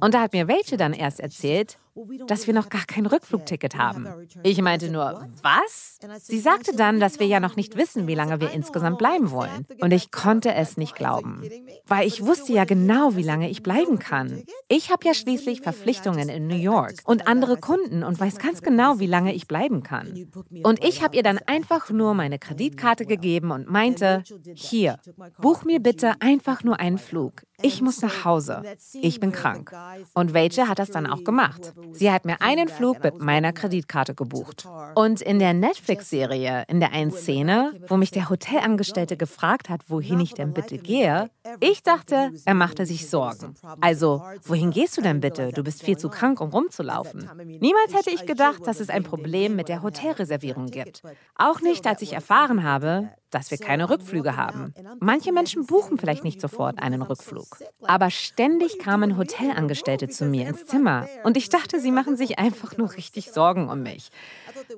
[0.00, 1.78] Und da hat mir Rachel dann erst erzählt,
[2.26, 4.08] dass wir noch gar kein Rückflugticket haben.
[4.42, 5.98] Ich meinte nur, was?
[6.20, 9.66] Sie sagte dann, dass wir ja noch nicht wissen, wie lange wir insgesamt bleiben wollen.
[9.80, 11.42] Und ich konnte es nicht glauben,
[11.86, 14.42] weil ich wusste ja genau, wie lange ich bleiben kann.
[14.68, 18.98] Ich habe ja schließlich Verpflichtungen in New York und andere Kunden und weiß ganz genau,
[18.98, 20.30] wie lange ich bleiben kann.
[20.62, 24.22] Und ich habe ihr dann einfach nur meine Kreditkarte gegeben und meinte,
[24.54, 24.98] hier,
[25.40, 27.42] buch mir bitte einfach nur einen Flug.
[27.62, 28.62] Ich muss nach Hause.
[28.94, 29.72] Ich bin krank.
[30.14, 31.72] Und Rachel hat das dann auch gemacht.
[31.92, 34.66] Sie hat mir einen Flug mit meiner Kreditkarte gebucht.
[34.94, 40.20] Und in der Netflix-Serie, in der einen Szene, wo mich der Hotelangestellte gefragt hat, wohin
[40.20, 43.54] ich denn bitte gehe, ich dachte, er machte sich Sorgen.
[43.80, 45.52] Also, wohin gehst du denn bitte?
[45.52, 47.28] Du bist viel zu krank, um rumzulaufen.
[47.60, 51.02] Niemals hätte ich gedacht, dass es ein Problem mit der Hotelreservierung gibt.
[51.36, 54.72] Auch nicht, als ich erfahren habe, dass wir keine Rückflüge haben.
[55.00, 57.58] Manche Menschen buchen vielleicht nicht sofort einen Rückflug.
[57.82, 62.76] Aber ständig kamen Hotelangestellte zu mir ins Zimmer und ich dachte, sie machen sich einfach
[62.76, 64.10] nur richtig Sorgen um mich.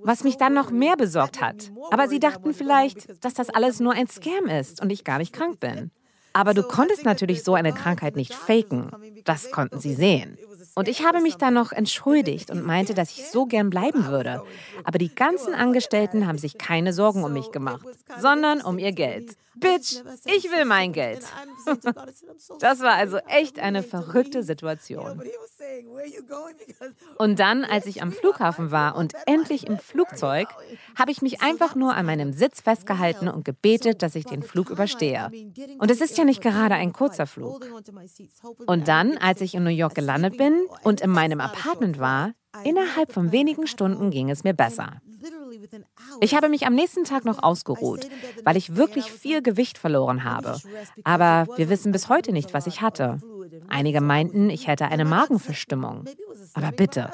[0.02, 1.70] Was mich dann noch mehr besorgt hat.
[1.90, 5.32] Aber sie dachten vielleicht, dass das alles nur ein Scam ist und ich gar nicht
[5.32, 5.90] krank bin.
[6.32, 8.90] Aber du konntest natürlich so eine Krankheit nicht faken.
[9.24, 10.36] Das konnten sie sehen.
[10.74, 14.42] Und ich habe mich dann noch entschuldigt und meinte, dass ich so gern bleiben würde.
[14.84, 17.86] Aber die ganzen Angestellten haben sich keine Sorgen um mich gemacht,
[18.18, 19.36] sondern um ihr Geld.
[19.56, 21.24] Bitch, ich will mein Geld.
[22.60, 25.22] Das war also echt eine verrückte Situation.
[27.18, 30.48] Und dann, als ich am Flughafen war und endlich im Flugzeug,
[30.98, 34.70] habe ich mich einfach nur an meinem Sitz festgehalten und gebetet, dass ich den Flug
[34.70, 35.30] überstehe.
[35.78, 37.66] Und es ist ja nicht gerade ein kurzer Flug.
[38.66, 42.32] Und dann, als ich in New York gelandet bin und in meinem Apartment war,
[42.64, 45.00] innerhalb von wenigen Stunden ging es mir besser.
[46.20, 48.08] Ich habe mich am nächsten Tag noch ausgeruht,
[48.44, 50.58] weil ich wirklich viel Gewicht verloren habe.
[51.04, 53.18] Aber wir wissen bis heute nicht, was ich hatte.
[53.68, 56.04] Einige meinten, ich hätte eine Magenverstimmung.
[56.54, 57.10] Aber bitte,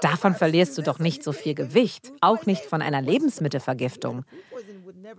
[0.00, 4.24] davon verlierst du doch nicht so viel Gewicht, auch nicht von einer Lebensmittelvergiftung.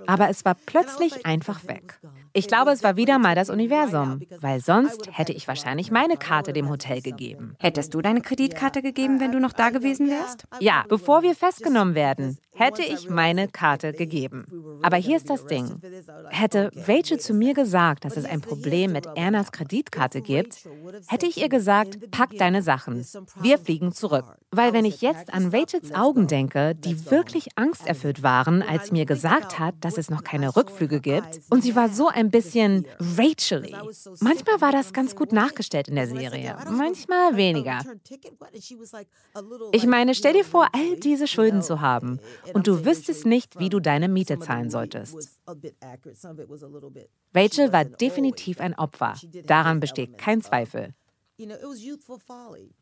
[0.08, 2.00] Aber es war plötzlich einfach weg.
[2.36, 6.52] Ich glaube, es war wieder mal das Universum, weil sonst hätte ich wahrscheinlich meine Karte
[6.52, 7.56] dem Hotel gegeben.
[7.60, 10.46] Hättest du deine Kreditkarte gegeben, wenn du noch da gewesen wärst?
[10.60, 14.46] Ja, bevor wir festgenommen werden, hätte ich meine Karte gegeben.
[14.82, 15.82] Aber hier ist das Ding.
[16.30, 20.68] Hätte Rachel zu mir gesagt, dass es ein Problem mit Ernas Kreditkarte gibt,
[21.08, 23.06] hätte ich ihr gesagt, pack deine Sachen.
[23.42, 24.26] Wir fliegen zurück.
[24.52, 29.60] Weil wenn ich jetzt an Rachels Augen denke, die wirklich angsterfüllt waren, als mir gesagt
[29.60, 32.86] hat, dass es noch keine Rückflüge gibt, und sie war so ein bisschen
[33.18, 33.76] Rachely.
[34.20, 37.80] Manchmal war das ganz gut nachgestellt in der Serie, manchmal weniger.
[39.72, 42.20] Ich meine, stell dir vor, all diese Schulden zu haben
[42.54, 45.40] und du wüsstest nicht, wie du deine Miete zahlen solltest.
[47.34, 49.16] Rachel war definitiv ein Opfer.
[49.46, 50.94] Daran besteht kein Zweifel.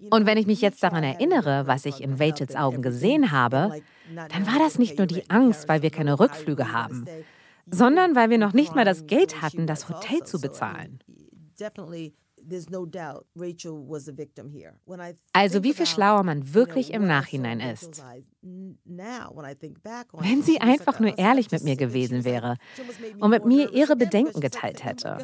[0.09, 3.81] Und wenn ich mich jetzt daran erinnere, was ich in Rachels Augen gesehen habe,
[4.13, 7.07] dann war das nicht nur die Angst, weil wir keine Rückflüge haben
[7.71, 10.99] sondern weil wir noch nicht mal das Geld hatten, das Hotel zu bezahlen.
[15.33, 18.03] Also wie viel schlauer man wirklich im Nachhinein ist.
[18.43, 22.57] Wenn sie einfach nur ehrlich mit mir gewesen wäre
[23.19, 25.17] und mit mir ihre Bedenken geteilt hätte.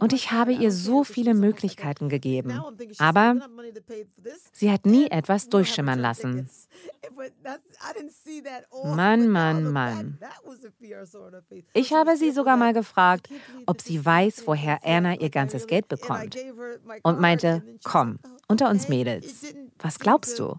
[0.00, 2.60] Und ich habe ihr so viele Möglichkeiten gegeben.
[2.98, 3.36] Aber
[4.52, 6.48] sie hat nie etwas durchschimmern lassen.
[8.84, 10.18] Mann, Mann, Mann.
[11.72, 13.28] Ich habe sie sogar mal gefragt,
[13.66, 16.36] ob sie weiß, woher Anna ihr ganzes Geld bekommt.
[17.02, 18.18] Und meinte, komm,
[18.48, 20.56] unter uns Mädels, was glaubst du?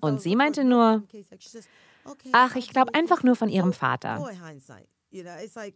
[0.00, 1.02] Und sie meinte nur,
[2.32, 4.18] ach, ich glaube einfach nur von ihrem Vater.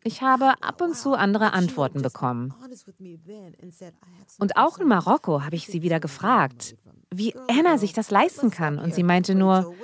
[0.05, 2.55] Ich habe ab und zu andere Antworten bekommen.
[4.38, 6.77] Und auch in Marokko habe ich sie wieder gefragt,
[7.11, 8.79] wie Anna sich das leisten kann.
[8.79, 9.75] Und sie meinte nur,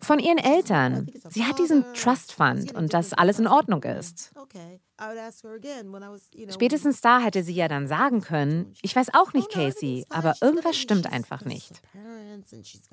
[0.00, 1.10] von ihren Eltern.
[1.28, 4.32] Sie hat diesen Trust Fund und dass alles in Ordnung ist.
[6.50, 10.76] Spätestens da hätte sie ja dann sagen können, ich weiß auch nicht, Casey, aber irgendwas
[10.76, 11.80] stimmt einfach nicht.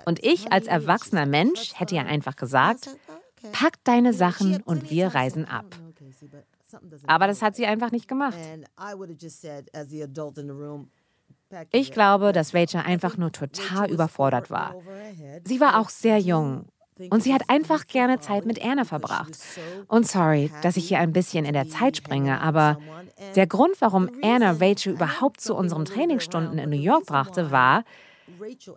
[0.05, 2.89] Und ich als erwachsener Mensch hätte ja einfach gesagt,
[3.51, 5.65] pack deine Sachen und wir reisen ab.
[7.07, 8.37] Aber das hat sie einfach nicht gemacht.
[11.71, 14.75] Ich glaube, dass Rachel einfach nur total überfordert war.
[15.43, 16.65] Sie war auch sehr jung
[17.09, 19.37] und sie hat einfach gerne Zeit mit Anna verbracht.
[19.87, 22.77] Und sorry, dass ich hier ein bisschen in der Zeit springe, aber
[23.35, 27.83] der Grund, warum Anna Rachel überhaupt zu unseren Trainingsstunden in New York brachte, war,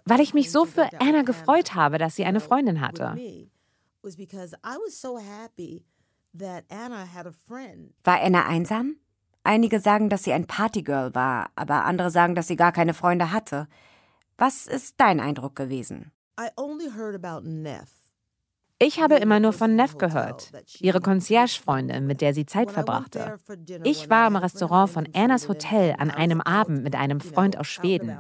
[0.04, 3.16] weil ich mich so für Anna gefreut habe, dass sie eine Freundin hatte.
[8.04, 8.96] War Anna einsam?
[9.44, 13.32] Einige sagen, dass sie ein Partygirl war, aber andere sagen, dass sie gar keine Freunde
[13.32, 13.66] hatte.
[14.36, 16.12] Was ist dein Eindruck gewesen?
[18.80, 23.38] Ich habe immer nur von Neff gehört, ihre Concierge-Freundin, mit der sie Zeit verbrachte.
[23.82, 28.16] Ich war im Restaurant von Annas Hotel an einem Abend mit einem Freund aus Schweden.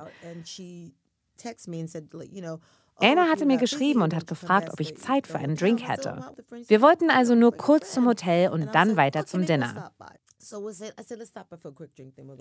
[3.00, 6.34] Anna hatte mir geschrieben und hat gefragt, ob ich Zeit für einen Drink hätte.
[6.66, 9.92] Wir wollten also nur kurz zum Hotel und dann weiter zum Dinner.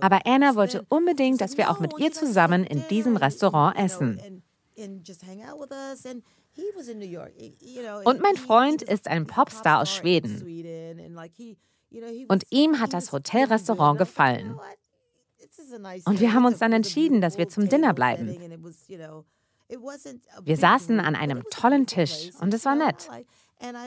[0.01, 4.43] Aber Anna wollte unbedingt, dass wir auch mit ihr zusammen in diesem Restaurant essen.
[8.05, 11.17] Und mein Freund ist ein Popstar aus Schweden.
[12.27, 14.59] Und ihm hat das Hotelrestaurant gefallen.
[16.05, 18.37] Und wir haben uns dann entschieden, dass wir zum Dinner bleiben.
[19.69, 23.09] Wir saßen an einem tollen Tisch und es war nett.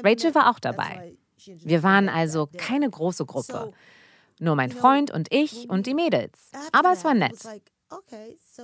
[0.04, 1.16] Rachel war auch dabei.
[1.46, 3.72] Wir waren also keine große Gruppe.
[4.38, 6.50] Nur mein Freund und ich und die Mädels.
[6.72, 7.38] Aber es war nett.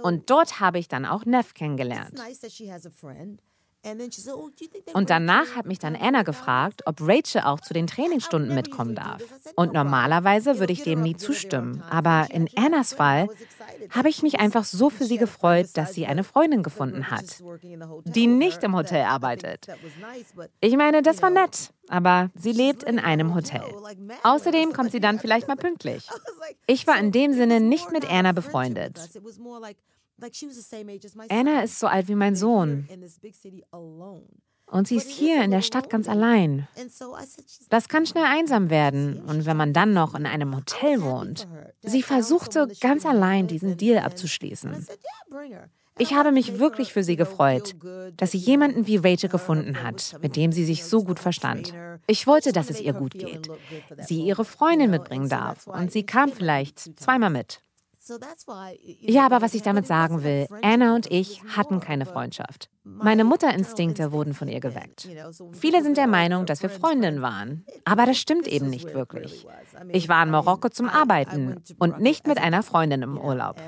[0.03, 2.21] Und dort habe ich dann auch Neff kennengelernt.
[3.85, 4.51] Oh,
[4.95, 9.23] und danach hat mich dann Anna gefragt, ob Rachel auch zu den Trainingsstunden mitkommen darf.
[9.55, 11.83] Und normalerweise würde ich dem nie zustimmen.
[11.89, 13.29] Aber in Annas Fall
[13.91, 17.43] habe ich mich einfach so für sie gefreut, dass sie eine Freundin gefunden hat,
[18.05, 19.67] die nicht im Hotel arbeitet.
[20.61, 23.63] Ich meine, das war nett, aber sie lebt in einem Hotel.
[24.25, 26.09] Außerdem kommt sie dann vielleicht mal pünktlich.
[26.69, 28.99] Ich war in dem Sinne nicht mit Anna befreundet.
[31.29, 32.89] Anna ist so alt wie mein Sohn.
[34.69, 36.67] Und sie ist hier in der Stadt ganz allein.
[37.69, 39.21] Das kann schnell einsam werden.
[39.21, 41.47] Und wenn man dann noch in einem Hotel wohnt.
[41.83, 44.87] Sie versuchte ganz allein diesen Deal abzuschließen.
[45.99, 47.75] Ich habe mich wirklich für sie gefreut,
[48.17, 51.73] dass sie jemanden wie Rachel gefunden hat, mit dem sie sich so gut verstand.
[52.07, 53.49] Ich wollte, dass es ihr gut geht.
[53.99, 55.67] Sie ihre Freundin mitbringen darf.
[55.67, 57.63] Und sie kam vielleicht zweimal mit.
[59.01, 62.71] Ja, aber was ich damit sagen will, Anna und ich hatten keine Freundschaft.
[62.85, 65.09] Meine Mutterinstinkte wurden von ihr geweckt.
[65.53, 67.65] Viele sind der Meinung, dass wir Freundinnen waren.
[67.85, 69.47] Aber das stimmt eben nicht wirklich.
[69.91, 73.61] Ich war in Marokko zum Arbeiten und nicht mit einer Freundin im Urlaub.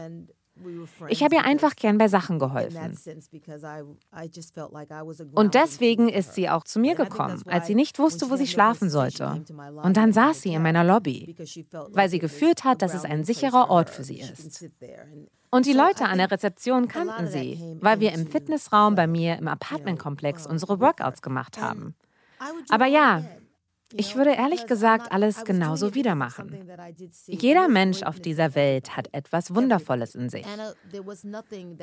[1.08, 2.96] Ich habe ihr einfach gern bei Sachen geholfen.
[5.34, 8.90] Und deswegen ist sie auch zu mir gekommen, als sie nicht wusste, wo sie schlafen
[8.90, 9.44] sollte.
[9.82, 11.36] Und dann saß sie in meiner Lobby,
[11.90, 14.64] weil sie gefühlt hat, dass es ein sicherer Ort für sie ist.
[15.50, 19.48] Und die Leute an der Rezeption kannten sie, weil wir im Fitnessraum bei mir im
[19.48, 21.94] Apartmentkomplex unsere Workouts gemacht haben.
[22.68, 23.24] Aber ja,
[23.94, 26.68] ich würde ehrlich gesagt alles genauso wieder machen.
[27.26, 30.46] Jeder Mensch auf dieser Welt hat etwas Wundervolles in sich.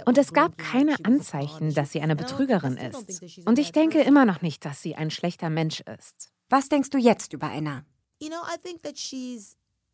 [0.06, 3.24] Und es gab keine Anzeichen, dass sie eine Betrügerin ist.
[3.46, 6.32] Und ich denke immer noch nicht, dass sie ein schlechter Mensch ist.
[6.50, 7.84] Was denkst du jetzt über Anna?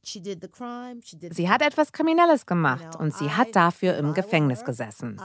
[0.04, 5.22] Sie hat etwas Kriminelles gemacht und sie hat dafür im Gefängnis gesessen.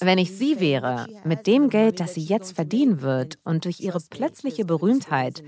[0.00, 4.00] Wenn ich sie wäre, mit dem Geld, das sie jetzt verdienen wird und durch ihre
[4.00, 5.42] plötzliche Berühmtheit,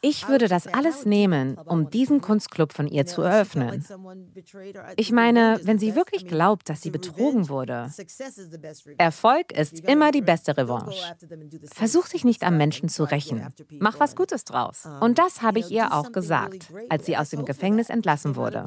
[0.00, 3.84] ich würde das alles nehmen, um diesen Kunstclub von ihr zu eröffnen.
[4.96, 7.90] Ich meine, wenn sie wirklich glaubt, dass sie betrogen wurde,
[8.98, 11.16] Erfolg ist immer die beste Revanche.
[11.72, 13.46] Versuch dich nicht am Menschen zu rächen.
[13.80, 14.88] Mach was Gutes draus.
[15.00, 18.66] Und das habe ich ihr auch gesagt, als sie aus dem Gefängnis entlassen wurde.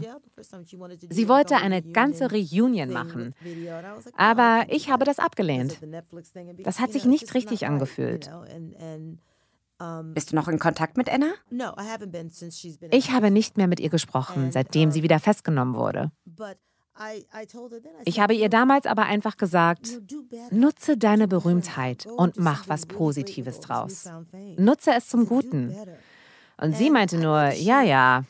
[1.10, 3.34] Sie wollte eine ganze Reunion machen,
[4.18, 5.80] aber ich habe das abgelehnt.
[6.64, 8.30] Das hat sich nicht richtig angefühlt.
[10.14, 11.32] Bist du noch in Kontakt mit Anna?
[12.92, 16.12] Ich habe nicht mehr mit ihr gesprochen, seitdem sie wieder festgenommen wurde.
[18.06, 20.02] Ich habe ihr damals aber einfach gesagt,
[20.52, 24.10] nutze deine Berühmtheit und mach was Positives draus.
[24.58, 25.76] Nutze es zum Guten.
[26.58, 28.24] Und sie meinte nur, ja, ja.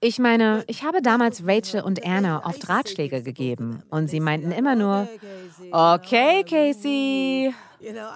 [0.00, 3.82] Ich meine, ich habe damals Rachel und Anna oft Ratschläge gegeben.
[3.90, 5.08] und sie meinten immer nur,
[5.70, 7.54] okay, Casey,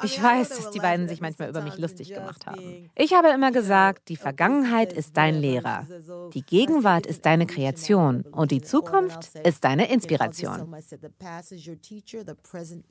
[0.02, 2.90] ich weiß, dass die beiden sich manchmal über mich lustig gemacht haben.
[2.94, 5.87] Ich habe immer gesagt, die Vergangenheit ist dein Lehrer,
[6.35, 10.74] die Gegenwart ist deine Kreation und die Zukunft ist deine Inspiration.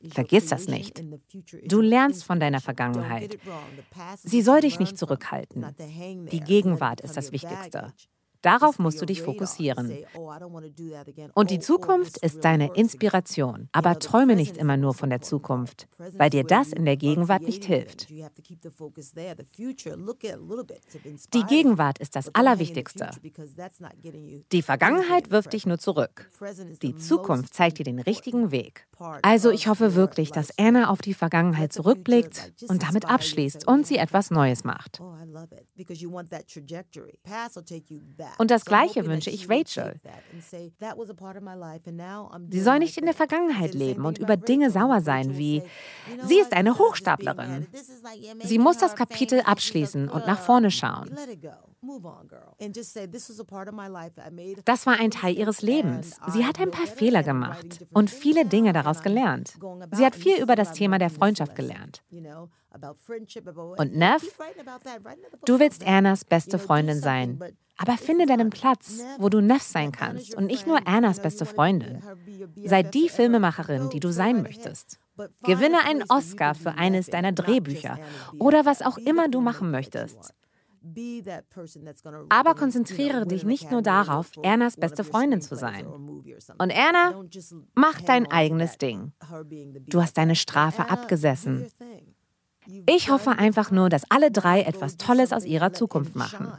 [0.10, 1.04] Vergiss das nicht.
[1.66, 3.38] Du lernst von deiner Vergangenheit.
[4.24, 5.66] Sie soll dich nicht zurückhalten.
[6.32, 7.94] Die Gegenwart ist das Wichtigste.
[8.42, 9.98] Darauf musst du dich fokussieren.
[10.16, 10.32] Oh,
[11.34, 13.70] Und die Zukunft ist deine Inspiration.
[13.72, 17.66] Aber träume nicht immer nur von der Zukunft, weil dir das in der Gegenwart nicht
[17.66, 18.10] hilft.
[18.10, 18.24] Die
[21.48, 23.10] Gegenwart ist das Allerwichtigste.
[24.52, 26.30] Die Vergangenheit wirft dich nur zurück.
[26.82, 28.88] Die Zukunft zeigt dir den richtigen Weg.
[29.22, 33.98] Also ich hoffe wirklich, dass Anna auf die Vergangenheit zurückblickt und damit abschließt und sie
[33.98, 35.02] etwas Neues macht.
[38.38, 39.96] Und das Gleiche wünsche ich Rachel.
[42.50, 45.64] Sie soll nicht in der Vergangenheit leben und über Dinge sauer sein wie,
[46.24, 47.68] sie ist eine Hochstaplerin.
[48.44, 51.10] Sie muss das Kapitel abschließen und nach vorne schauen.
[54.66, 56.20] Das war ein Teil ihres Lebens.
[56.28, 59.54] Sie hat ein paar Fehler gemacht und viele Dinge daraus gelernt.
[59.94, 62.04] Sie hat viel über das Thema der Freundschaft gelernt.
[63.78, 64.40] Und Neff,
[65.46, 67.40] du willst Annas beste Freundin sein.
[67.78, 72.02] Aber finde deinen Platz, wo du Neff sein kannst und nicht nur Annas beste Freundin.
[72.66, 75.00] Sei die Filmemacherin, die du sein möchtest.
[75.44, 78.00] Gewinne einen Oscar für eines deiner Drehbücher
[78.40, 80.34] oder was auch immer du machen möchtest.
[82.30, 85.86] Aber konzentriere dich nicht nur darauf, Annas beste Freundin zu sein.
[85.88, 87.24] Und Anna,
[87.76, 89.14] mach dein eigenes Ding.
[89.88, 91.68] Du hast deine Strafe abgesessen.
[92.86, 96.52] Ich hoffe einfach nur, dass alle drei etwas Tolles aus ihrer Zukunft machen.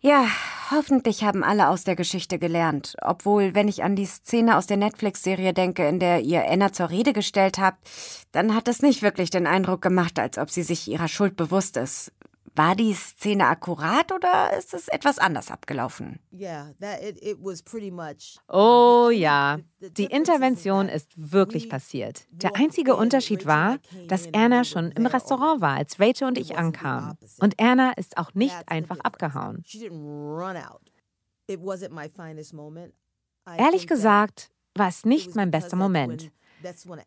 [0.00, 0.26] Ja,
[0.70, 2.94] hoffentlich haben alle aus der Geschichte gelernt.
[3.02, 6.90] Obwohl, wenn ich an die Szene aus der Netflix-Serie denke, in der ihr Anna zur
[6.90, 7.88] Rede gestellt habt,
[8.32, 11.76] dann hat es nicht wirklich den Eindruck gemacht, als ob sie sich ihrer Schuld bewusst
[11.76, 12.12] ist.
[12.56, 16.20] War die Szene akkurat oder ist es etwas anders abgelaufen?
[18.48, 22.26] Oh ja, die Intervention ist wirklich passiert.
[22.30, 27.18] Der einzige Unterschied war, dass Erna schon im Restaurant war, als Rachel und ich ankamen.
[27.40, 29.62] Und Erna ist auch nicht einfach abgehauen.
[33.58, 36.30] Ehrlich gesagt, war es nicht mein bester Moment.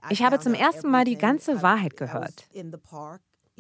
[0.10, 2.48] Ich habe zum ersten Mal die ganze Wahrheit gehört.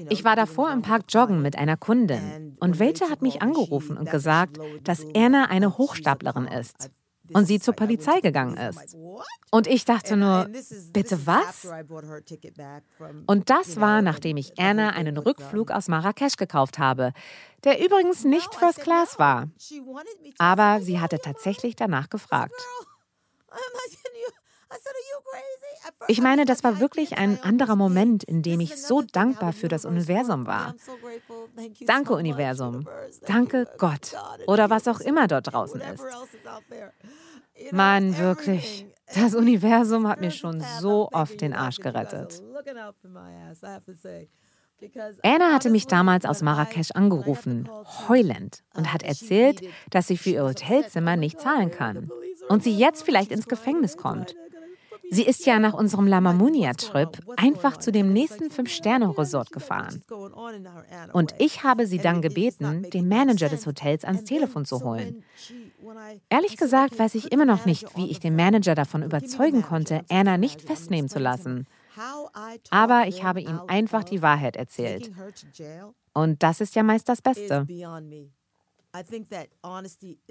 [0.09, 4.09] Ich war davor im Park joggen mit einer Kundin und Rachel hat mich angerufen und
[4.09, 6.89] gesagt, dass Erna eine Hochstaplerin ist
[7.33, 8.95] und sie zur Polizei gegangen ist.
[9.51, 10.49] Und ich dachte nur,
[10.91, 11.67] bitte was?
[13.27, 17.13] Und das war, nachdem ich Anna einen Rückflug aus Marrakesch gekauft habe,
[17.63, 19.49] der übrigens nicht First Class war.
[20.37, 22.53] Aber sie hatte tatsächlich danach gefragt.
[26.07, 29.85] Ich meine, das war wirklich ein anderer Moment, in dem ich so dankbar für das
[29.85, 30.75] Universum war.
[31.85, 32.87] Danke, Universum.
[33.25, 34.15] Danke, Gott.
[34.47, 36.03] Oder was auch immer dort draußen ist.
[37.71, 38.85] Mann, wirklich.
[39.15, 42.41] Das Universum hat mir schon so oft den Arsch gerettet.
[45.23, 47.69] Anna hatte mich damals aus Marrakesch angerufen,
[48.07, 52.09] heulend, und hat erzählt, dass sie für ihr Hotelzimmer nicht zahlen kann
[52.47, 54.35] und sie jetzt vielleicht ins Gefängnis kommt.
[55.11, 60.01] Sie ist ja nach unserem Lamamunia-Trip einfach zu dem nächsten Fünf-Sterne-Resort gefahren.
[61.13, 65.23] Und ich habe sie dann gebeten, den Manager des Hotels ans Telefon zu holen.
[66.29, 70.37] Ehrlich gesagt weiß ich immer noch nicht, wie ich den Manager davon überzeugen konnte, Anna
[70.37, 71.65] nicht festnehmen zu lassen.
[72.69, 75.11] Aber ich habe ihm einfach die Wahrheit erzählt.
[76.13, 77.67] Und das ist ja meist das Beste.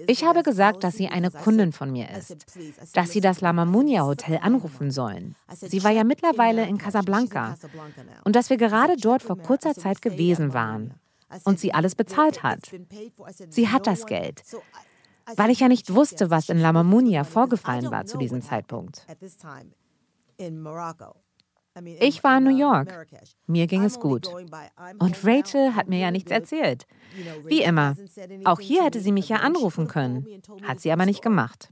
[0.07, 2.45] Ich habe gesagt, dass sie eine Kundin von mir ist,
[2.93, 5.35] dass sie das Lamamunia Hotel anrufen sollen.
[5.53, 7.55] Sie war ja mittlerweile in Casablanca.
[8.25, 10.95] Und dass wir gerade dort vor kurzer Zeit gewesen waren
[11.45, 12.69] und sie alles bezahlt hat.
[13.49, 14.43] Sie hat das Geld,
[15.35, 19.05] weil ich ja nicht wusste, was in Lamamunia vorgefallen war zu diesem Zeitpunkt.
[21.99, 23.07] Ich war in New York.
[23.47, 24.27] Mir ging es gut.
[24.99, 26.85] Und Rachel hat mir ja nichts erzählt.
[27.45, 27.95] Wie immer.
[28.45, 30.25] Auch hier hätte sie mich ja anrufen können.
[30.63, 31.69] Hat sie aber nicht gemacht.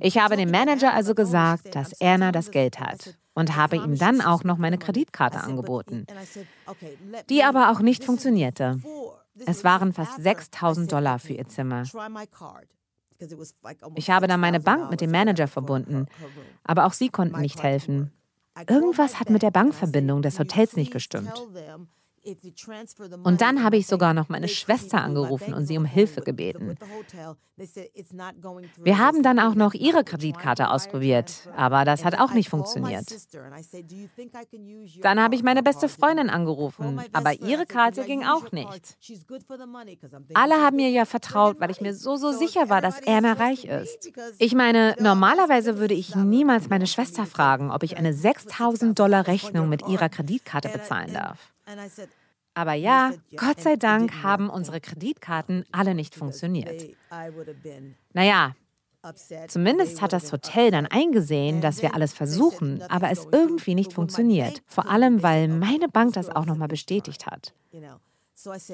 [0.00, 4.20] Ich habe dem Manager also gesagt, dass Erna das Geld hat und habe ihm dann
[4.20, 6.06] auch noch meine Kreditkarte angeboten,
[7.28, 8.80] die aber auch nicht funktionierte.
[9.46, 11.84] Es waren fast 6000 Dollar für ihr Zimmer.
[13.94, 16.06] Ich habe dann meine Bank mit dem Manager verbunden,
[16.64, 18.12] aber auch sie konnten nicht helfen.
[18.68, 21.32] Irgendwas hat mit der Bankverbindung des Hotels nicht gestimmt.
[23.24, 26.76] Und dann habe ich sogar noch meine Schwester angerufen und sie um Hilfe gebeten.
[28.78, 33.06] Wir haben dann auch noch ihre Kreditkarte ausprobiert, aber das hat auch nicht funktioniert.
[35.02, 38.96] Dann habe ich meine beste Freundin angerufen, aber ihre Karte ging auch nicht.
[40.34, 43.64] Alle haben mir ja vertraut, weil ich mir so, so sicher war, dass Anna reich
[43.64, 44.10] ist.
[44.38, 49.68] Ich meine, normalerweise würde ich niemals meine Schwester fragen, ob ich eine 6000 Dollar Rechnung
[49.68, 51.51] mit ihrer Kreditkarte bezahlen darf.
[52.54, 56.82] Aber ja, Gott sei Dank haben unsere Kreditkarten alle nicht funktioniert.
[58.12, 58.54] Naja,
[59.48, 64.62] zumindest hat das Hotel dann eingesehen, dass wir alles versuchen, aber es irgendwie nicht funktioniert.
[64.66, 67.54] Vor allem, weil meine Bank das auch nochmal bestätigt hat.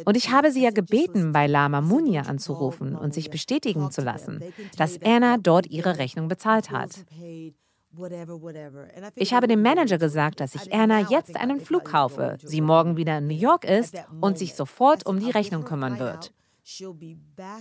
[0.05, 4.43] Und ich habe sie ja gebeten, bei Lama Munia anzurufen und sich bestätigen zu lassen,
[4.77, 6.91] dass Anna dort ihre Rechnung bezahlt hat.
[9.17, 13.19] Ich habe dem Manager gesagt, dass ich Erna jetzt einen Flug kaufe, sie morgen wieder
[13.19, 16.33] in New York ist und sich sofort um die Rechnung kümmern wird.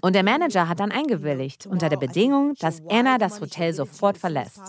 [0.02, 4.60] Und der Manager hat dann eingewilligt, unter der Bedingung, dass Anna das Hotel sofort verlässt.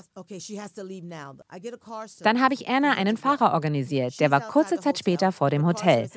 [2.20, 6.08] Dann habe ich Anna einen Fahrer organisiert, der war kurze Zeit später vor dem Hotel.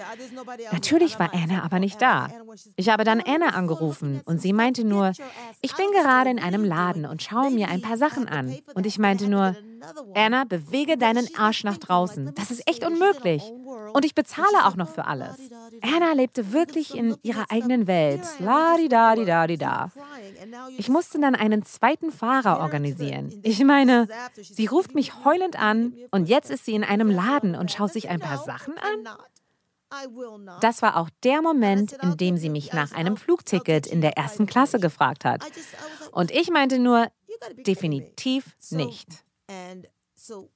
[0.72, 2.30] Natürlich war Anna aber nicht da.
[2.76, 5.12] Ich habe dann Anna angerufen und sie meinte nur,
[5.62, 8.56] ich bin gerade in einem Laden und schaue mir ein paar Sachen an.
[8.76, 9.56] Und ich meinte nur,
[10.14, 12.34] Anna, bewege deinen Arsch nach draußen.
[12.36, 13.44] Das ist echt unmöglich.
[13.94, 15.38] Und ich bezahle auch noch für alles.
[15.82, 18.11] Anna lebte wirklich in ihrer eigenen Welt.
[18.40, 19.92] La di da di da di da.
[20.78, 23.40] Ich musste dann einen zweiten Fahrer organisieren.
[23.44, 24.08] Ich meine,
[24.42, 28.10] sie ruft mich heulend an und jetzt ist sie in einem Laden und schaut sich
[28.10, 29.08] ein paar Sachen an.
[30.62, 34.46] Das war auch der Moment, in dem sie mich nach einem Flugticket in der ersten
[34.46, 35.44] Klasse gefragt hat.
[36.12, 37.08] Und ich meinte nur,
[37.66, 39.08] definitiv nicht.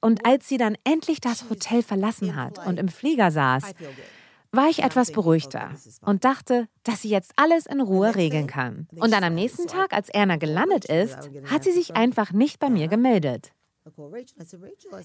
[0.00, 3.74] Und als sie dann endlich das Hotel verlassen hat und im Flieger saß,
[4.56, 5.70] war ich etwas beruhigter
[6.02, 8.88] und dachte, dass sie jetzt alles in Ruhe regeln kann.
[8.98, 12.70] Und dann am nächsten Tag, als Erna gelandet ist, hat sie sich einfach nicht bei
[12.70, 13.52] mir gemeldet.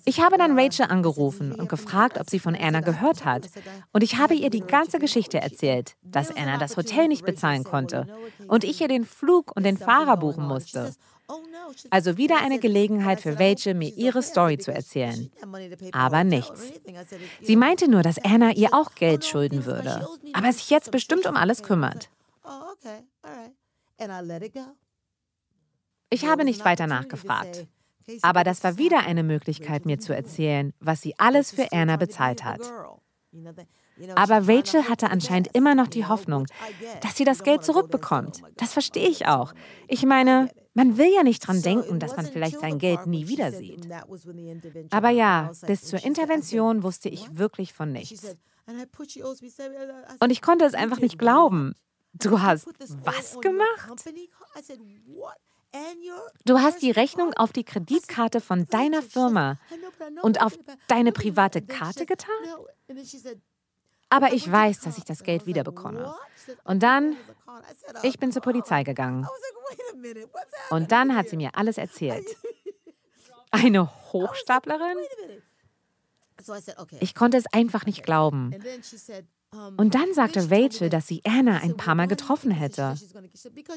[0.05, 3.47] Ich habe dann Rachel angerufen und gefragt, ob sie von Anna gehört hat.
[3.93, 8.07] Und ich habe ihr die ganze Geschichte erzählt, dass Anna das Hotel nicht bezahlen konnte
[8.47, 10.95] und ich ihr den Flug und den Fahrer buchen musste.
[11.89, 15.31] Also wieder eine Gelegenheit für Rachel, mir ihre Story zu erzählen.
[15.91, 16.73] Aber nichts.
[17.41, 21.35] Sie meinte nur, dass Anna ihr auch Geld schulden würde, aber sich jetzt bestimmt um
[21.35, 22.09] alles kümmert.
[26.09, 27.67] Ich habe nicht weiter nachgefragt.
[28.21, 32.43] Aber das war wieder eine Möglichkeit, mir zu erzählen, was sie alles für Anna bezahlt
[32.43, 32.61] hat.
[34.15, 36.47] Aber Rachel hatte anscheinend immer noch die Hoffnung,
[37.01, 38.41] dass sie das Geld zurückbekommt.
[38.57, 39.53] Das verstehe ich auch.
[39.87, 43.51] Ich meine, man will ja nicht dran denken, dass man vielleicht sein Geld nie wieder
[43.51, 43.87] sieht.
[44.89, 48.35] Aber ja, bis zur Intervention wusste ich wirklich von nichts.
[50.19, 51.75] Und ich konnte es einfach nicht glauben.
[52.13, 52.67] Du hast
[53.03, 54.05] was gemacht?
[56.45, 59.57] Du hast die Rechnung auf die Kreditkarte von deiner Firma
[60.21, 60.57] und auf
[60.87, 62.35] deine private Karte getan?
[64.11, 66.13] Aber ich weiß, dass ich das Geld wiederbekomme.
[66.65, 67.15] Und dann,
[68.03, 69.25] ich bin zur Polizei gegangen.
[70.69, 72.25] Und dann hat sie mir alles erzählt.
[73.51, 74.97] Eine Hochstaplerin?
[76.99, 78.53] Ich konnte es einfach nicht glauben.
[79.77, 82.95] Und dann sagte Rachel, dass sie Anna ein paar Mal getroffen hätte.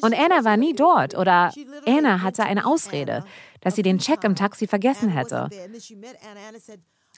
[0.02, 1.52] Und Anna war nie dort oder
[1.86, 3.24] Anna hatte eine Ausrede,
[3.60, 5.48] dass sie den Check im Taxi vergessen hätte.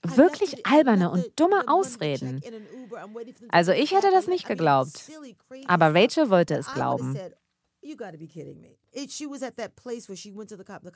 [0.03, 2.40] Wirklich alberne und dumme Ausreden.
[3.49, 5.11] Also ich hätte das nicht geglaubt.
[5.66, 7.18] Aber Rachel wollte es glauben.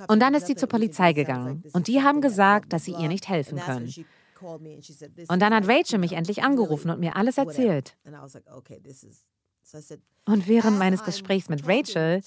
[0.09, 3.29] Und dann ist sie zur Polizei gegangen und die haben gesagt, dass sie ihr nicht
[3.29, 3.93] helfen können.
[5.29, 7.97] Und dann hat Rachel mich endlich angerufen und mir alles erzählt.
[10.25, 12.23] Und während meines Gesprächs mit Rachel,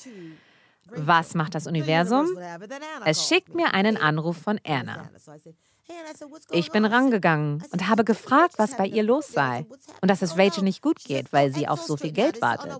[0.87, 2.27] was macht das Universum?
[3.05, 5.09] Es schickt mir einen Anruf von Anna.
[6.51, 9.65] Ich bin rangegangen und habe gefragt, was bei ihr los sei
[10.01, 12.77] und dass es Rachel nicht gut geht, weil sie auf so viel Geld wartet.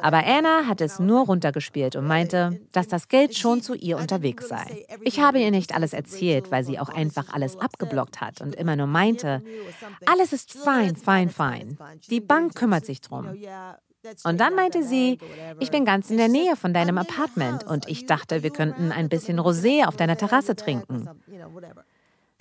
[0.00, 4.48] Aber Anna hat es nur runtergespielt und meinte, dass das Geld schon zu ihr unterwegs
[4.48, 4.86] sei.
[5.02, 8.76] Ich habe ihr nicht alles erzählt, weil sie auch einfach alles abgeblockt hat und immer
[8.76, 9.42] nur meinte,
[10.06, 11.78] alles ist fein, fein, fein.
[12.10, 13.26] Die Bank kümmert sich drum.
[14.24, 15.18] Und dann meinte sie,
[15.58, 19.08] ich bin ganz in der Nähe von deinem Apartment und ich dachte, wir könnten ein
[19.08, 21.08] bisschen Rosé auf deiner Terrasse trinken.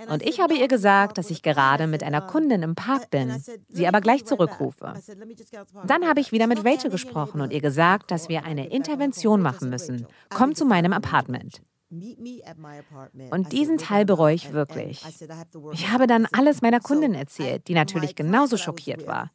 [0.09, 3.87] Und ich habe ihr gesagt, dass ich gerade mit einer Kundin im Park bin, sie
[3.87, 4.93] aber gleich zurückrufe.
[5.85, 9.69] Dann habe ich wieder mit Rachel gesprochen und ihr gesagt, dass wir eine Intervention machen
[9.69, 10.05] müssen.
[10.29, 11.61] Komm zu meinem Apartment.
[11.89, 15.03] Und diesen Teil bereue ich wirklich.
[15.71, 19.31] Ich habe dann alles meiner Kundin erzählt, die natürlich genauso schockiert war.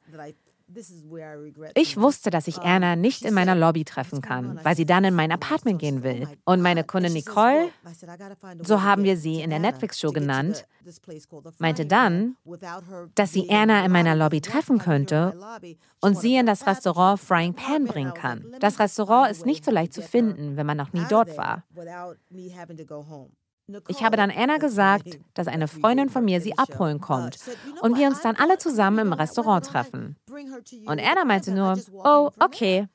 [1.75, 5.14] Ich wusste, dass ich Erna nicht in meiner Lobby treffen kann, weil sie dann in
[5.14, 6.29] mein Apartment gehen will.
[6.45, 7.70] Und meine Kundin Nicole,
[8.62, 10.66] so haben wir sie in der Netflix-Show genannt,
[11.59, 12.37] meinte dann,
[13.14, 14.41] dass sie Erna in meiner Lobby.
[14.41, 15.39] Treffen könnte
[16.01, 18.45] und sie in das Restaurant Frying Pan bringen kann.
[18.61, 21.64] Das Restaurant ist nicht so leicht zu finden, wenn man noch nie dort war.
[23.89, 27.39] Ich habe dann Anna gesagt, dass eine Freundin von mir sie abholen kommt
[27.81, 30.17] und wir uns dann alle zusammen im Restaurant treffen.
[30.87, 32.89] Und Anna meinte nur, oh, okay.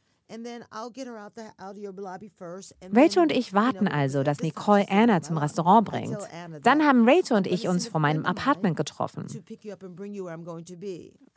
[2.93, 6.17] Rachel und ich warten also, dass Nicole Anna zum Restaurant bringt.
[6.63, 9.25] Dann haben Rachel und ich uns vor meinem Apartment getroffen.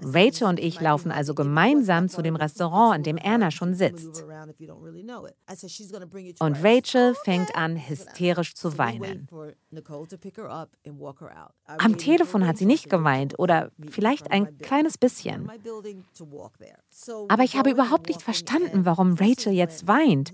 [0.02, 4.24] Rachel und ich laufen also gemeinsam zu dem Restaurant, in dem Anna schon sitzt.
[6.40, 9.28] Und Rachel fängt an, hysterisch zu weinen.
[11.78, 15.48] Am Telefon hat sie nicht geweint oder vielleicht ein kleines bisschen.
[17.28, 20.32] Aber ich habe überhaupt nicht verstanden, warum Rachel jetzt weint.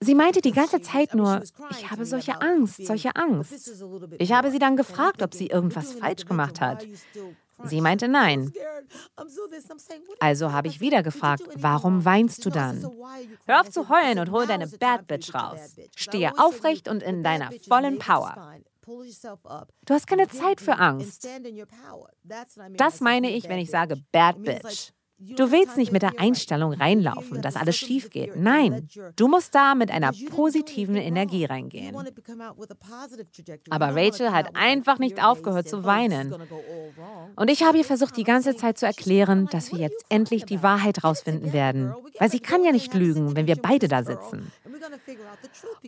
[0.00, 3.70] Sie meinte die ganze Zeit nur, ich habe solche Angst, solche Angst.
[4.18, 6.86] Ich habe sie dann gefragt, ob sie irgendwas falsch gemacht hat.
[7.62, 8.52] Sie meinte nein.
[10.18, 12.82] Also habe ich wieder gefragt, warum weinst du dann?
[13.46, 15.76] Hör auf zu heulen und hol deine Bad Bitch raus.
[15.94, 18.54] Stehe aufrecht und in deiner vollen Power.
[18.86, 21.26] Du hast keine Zeit für Angst.
[22.76, 24.92] Das meine ich, wenn ich sage Bad Bitch.
[25.18, 28.36] Du willst nicht mit der Einstellung reinlaufen, dass alles schief geht.
[28.36, 31.96] Nein, du musst da mit einer positiven Energie reingehen.
[33.70, 36.34] Aber Rachel hat einfach nicht aufgehört zu weinen.
[37.36, 40.62] Und ich habe ihr versucht, die ganze Zeit zu erklären, dass wir jetzt endlich die
[40.62, 41.94] Wahrheit rausfinden werden.
[42.18, 44.50] Weil sie kann ja nicht lügen, wenn wir beide da sitzen.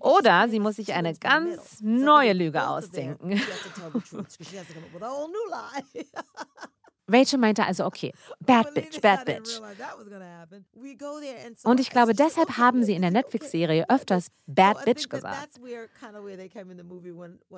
[0.00, 3.40] Oder sie muss sich eine ganz neue Lüge ausdenken.
[7.08, 9.60] Rachel meinte also, okay, bad bitch, bad bitch.
[11.64, 15.58] Und ich glaube, deshalb haben sie in der Netflix-Serie öfters bad bitch gesagt.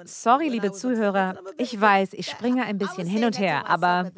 [0.04, 4.10] Sorry, liebe Zuhörer, ich weiß, ich springe ein bisschen hin und her, aber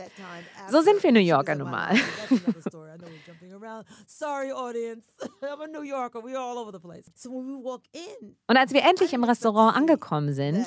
[0.68, 1.94] so sind wir New Yorker nun mal.
[8.46, 10.66] Und als wir endlich im Restaurant angekommen sind,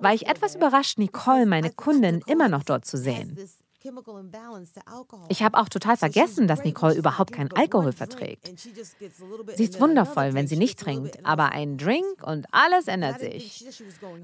[0.00, 3.36] war ich etwas überrascht, Nicole, meine Kundin, immer noch dort zu sehen.
[5.28, 8.52] Ich habe auch total vergessen, dass Nicole überhaupt keinen Alkohol verträgt.
[8.58, 13.64] Sie ist wundervoll, wenn sie nicht trinkt, aber ein Drink und alles ändert sich.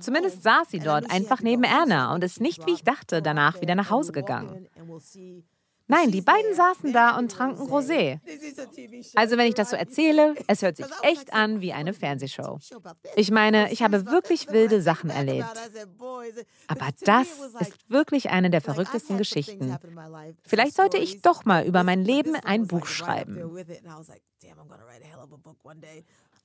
[0.01, 3.75] Zumindest saß sie dort einfach neben Erna und ist nicht, wie ich dachte, danach wieder
[3.75, 4.69] nach Hause gegangen.
[5.87, 8.21] Nein, die beiden saßen da und tranken Rosé.
[9.15, 12.59] Also wenn ich das so erzähle, es hört sich echt an wie eine Fernsehshow.
[13.17, 15.47] Ich meine, ich habe wirklich wilde Sachen erlebt.
[16.69, 17.29] Aber das
[17.61, 19.77] ist wirklich eine der verrücktesten Geschichten.
[20.47, 23.43] Vielleicht sollte ich doch mal über mein Leben ein Buch schreiben.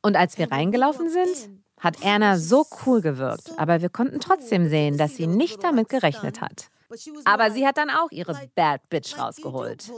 [0.02, 4.98] Und als wir reingelaufen sind, hat Erna so cool gewirkt, aber wir konnten trotzdem sehen,
[4.98, 6.70] dass sie nicht damit gerechnet hat.
[7.26, 9.92] Aber sie hat dann auch ihre Bad Bitch rausgeholt.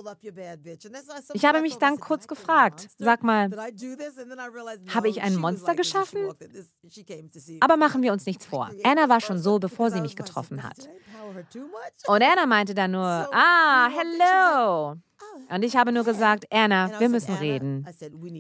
[1.34, 3.50] Ich habe mich dann kurz gefragt, sag mal,
[4.94, 6.30] habe ich ein Monster geschaffen?
[7.62, 8.70] Aber machen wir uns nichts vor.
[8.84, 10.90] Anna war schon so, bevor sie mich getroffen hat.
[12.08, 14.94] Und Anna meinte dann nur, ah, hello.
[14.94, 15.56] Oh.
[15.56, 17.86] Und ich habe nur gesagt, Anna, wir müssen reden.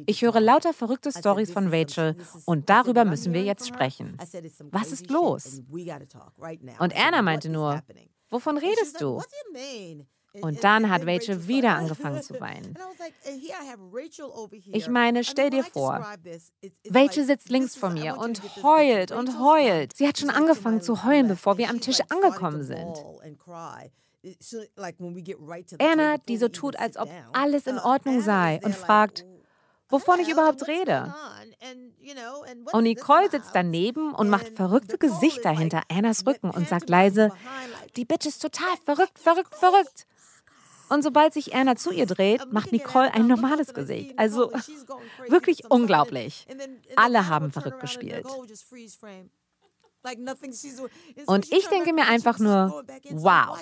[0.07, 4.17] Ich höre lauter verrückte Stories von Rachel und darüber müssen wir jetzt sprechen.
[4.71, 5.61] Was ist los?
[6.79, 7.81] Und Anna meinte nur,
[8.31, 9.21] Wovon redest du?
[10.41, 12.77] Und dann hat Rachel wieder angefangen zu weinen.
[14.71, 16.05] Ich meine, stell dir vor,
[16.89, 19.95] Rachel sitzt links von mir und heult und heult.
[19.95, 22.95] Sie hat schon angefangen zu heulen, bevor wir am Tisch angekommen sind.
[25.79, 29.25] Anna, die so tut, als ob alles in uh, Ordnung sei und fragt,
[29.89, 31.13] wovon ich überhaupt rede.
[32.71, 37.31] Und Nicole sitzt daneben und macht verrückte Gesichter hinter Annas Rücken und sagt leise,
[37.95, 40.07] die Bitch ist total verrückt, verrückt, verrückt.
[40.89, 44.19] Und sobald sich Anna zu ihr dreht, macht Nicole ein normales Gesicht.
[44.19, 44.51] Also
[45.29, 46.45] wirklich unglaublich.
[46.97, 48.25] Alle haben verrückt gespielt.
[51.27, 53.57] Und ich denke mir einfach nur, wow,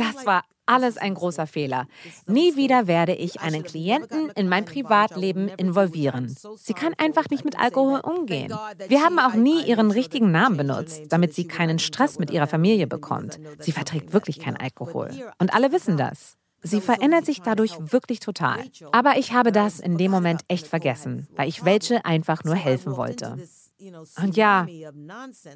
[0.00, 1.86] das war alles ein großer Fehler.
[2.26, 6.34] Nie wieder werde ich einen Klienten in mein Privatleben involvieren.
[6.56, 8.52] Sie kann einfach nicht mit Alkohol umgehen.
[8.86, 12.86] Wir haben auch nie ihren richtigen Namen benutzt, damit sie keinen Stress mit ihrer Familie
[12.86, 13.40] bekommt.
[13.60, 15.10] Sie verträgt wirklich keinen Alkohol.
[15.38, 16.36] Und alle wissen das.
[16.62, 18.64] Sie verändert sich dadurch wirklich total.
[18.92, 22.96] Aber ich habe das in dem Moment echt vergessen, weil ich welche einfach nur helfen
[22.96, 23.36] wollte.
[23.80, 24.66] Und ja,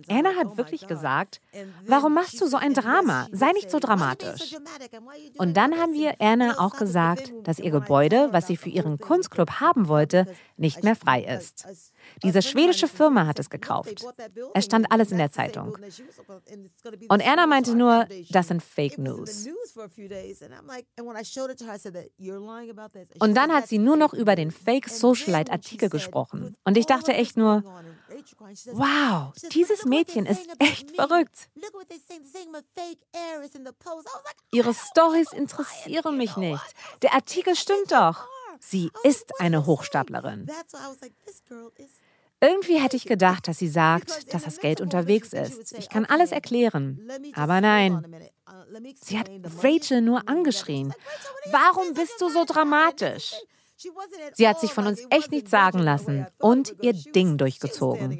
[0.08, 1.40] Anna hat oh wirklich gesagt,
[1.86, 3.26] warum machst du so ein Drama?
[3.32, 4.54] Sei nicht so dramatisch.
[5.38, 9.60] Und dann haben wir Anna auch gesagt, dass ihr Gebäude, was sie für ihren Kunstclub
[9.60, 11.66] haben wollte, nicht mehr frei ist.
[12.22, 14.04] Diese schwedische Firma hat es gekauft.
[14.54, 15.76] Es stand alles in der Zeitung.
[17.08, 19.48] Und Erna meinte nur, das sind Fake News.
[23.18, 26.56] Und dann hat sie nur noch über den Fake Socialite Artikel gesprochen.
[26.64, 27.62] Und ich dachte echt nur,
[28.72, 31.48] wow, dieses Mädchen ist echt verrückt.
[34.52, 36.62] Ihre Stories interessieren mich nicht.
[37.02, 38.26] Der Artikel stimmt doch.
[38.60, 40.46] Sie ist eine Hochstaplerin.
[42.42, 45.78] Irgendwie hätte ich gedacht, dass sie sagt, dass das Geld unterwegs ist.
[45.78, 47.08] Ich kann alles erklären.
[47.34, 48.04] Aber nein.
[49.00, 49.30] Sie hat
[49.62, 50.92] Rachel nur angeschrien.
[51.52, 53.34] Warum bist du so dramatisch?
[54.34, 58.18] Sie hat sich von uns echt nichts sagen lassen und ihr Ding durchgezogen.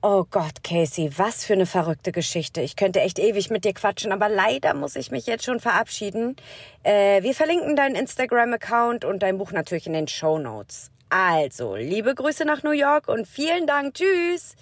[0.00, 2.60] Oh Gott, Casey, was für eine verrückte Geschichte.
[2.60, 6.36] Ich könnte echt ewig mit dir quatschen, aber leider muss ich mich jetzt schon verabschieden.
[6.82, 10.90] Äh, wir verlinken deinen Instagram-Account und dein Buch natürlich in den Show Notes.
[11.16, 13.94] Also, liebe Grüße nach New York und vielen Dank.
[13.94, 14.56] Tschüss.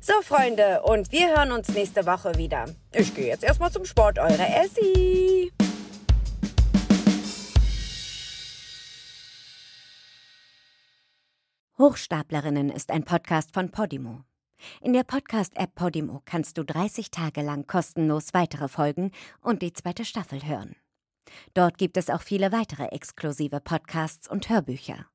[0.00, 2.66] So, Freunde, und wir hören uns nächste Woche wieder.
[2.92, 4.18] Ich gehe jetzt erstmal zum Sport.
[4.18, 5.50] Eure Essie.
[11.78, 14.24] Hochstaplerinnen ist ein Podcast von Podimo.
[14.82, 19.10] In der Podcast-App Podimo kannst du 30 Tage lang kostenlos weitere Folgen
[19.40, 20.76] und die zweite Staffel hören.
[21.54, 25.06] Dort gibt es auch viele weitere exklusive Podcasts und Hörbücher.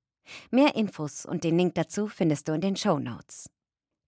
[0.51, 3.49] Mehr Infos und den Link dazu findest du in den Show Notes.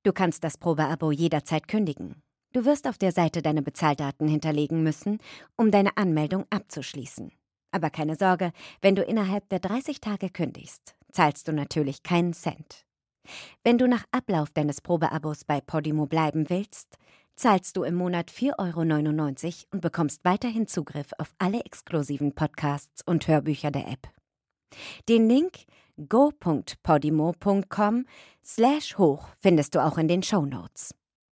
[0.03, 2.21] Du kannst das Probeabo jederzeit kündigen.
[2.53, 5.19] Du wirst auf der Seite deine Bezahldaten hinterlegen müssen,
[5.57, 7.31] um deine Anmeldung abzuschließen.
[7.71, 8.51] Aber keine Sorge,
[8.81, 12.85] wenn du innerhalb der 30 Tage kündigst, zahlst du natürlich keinen Cent.
[13.63, 16.97] Wenn du nach Ablauf deines Probeabos bei Podimo bleiben willst,
[17.35, 23.27] zahlst du im Monat 4,99 Euro und bekommst weiterhin Zugriff auf alle exklusiven Podcasts und
[23.27, 24.07] Hörbücher der App.
[25.09, 25.65] Den Link
[25.97, 28.05] go.podimo.com
[28.43, 30.93] slash hoch findest du auch in den Show Notes.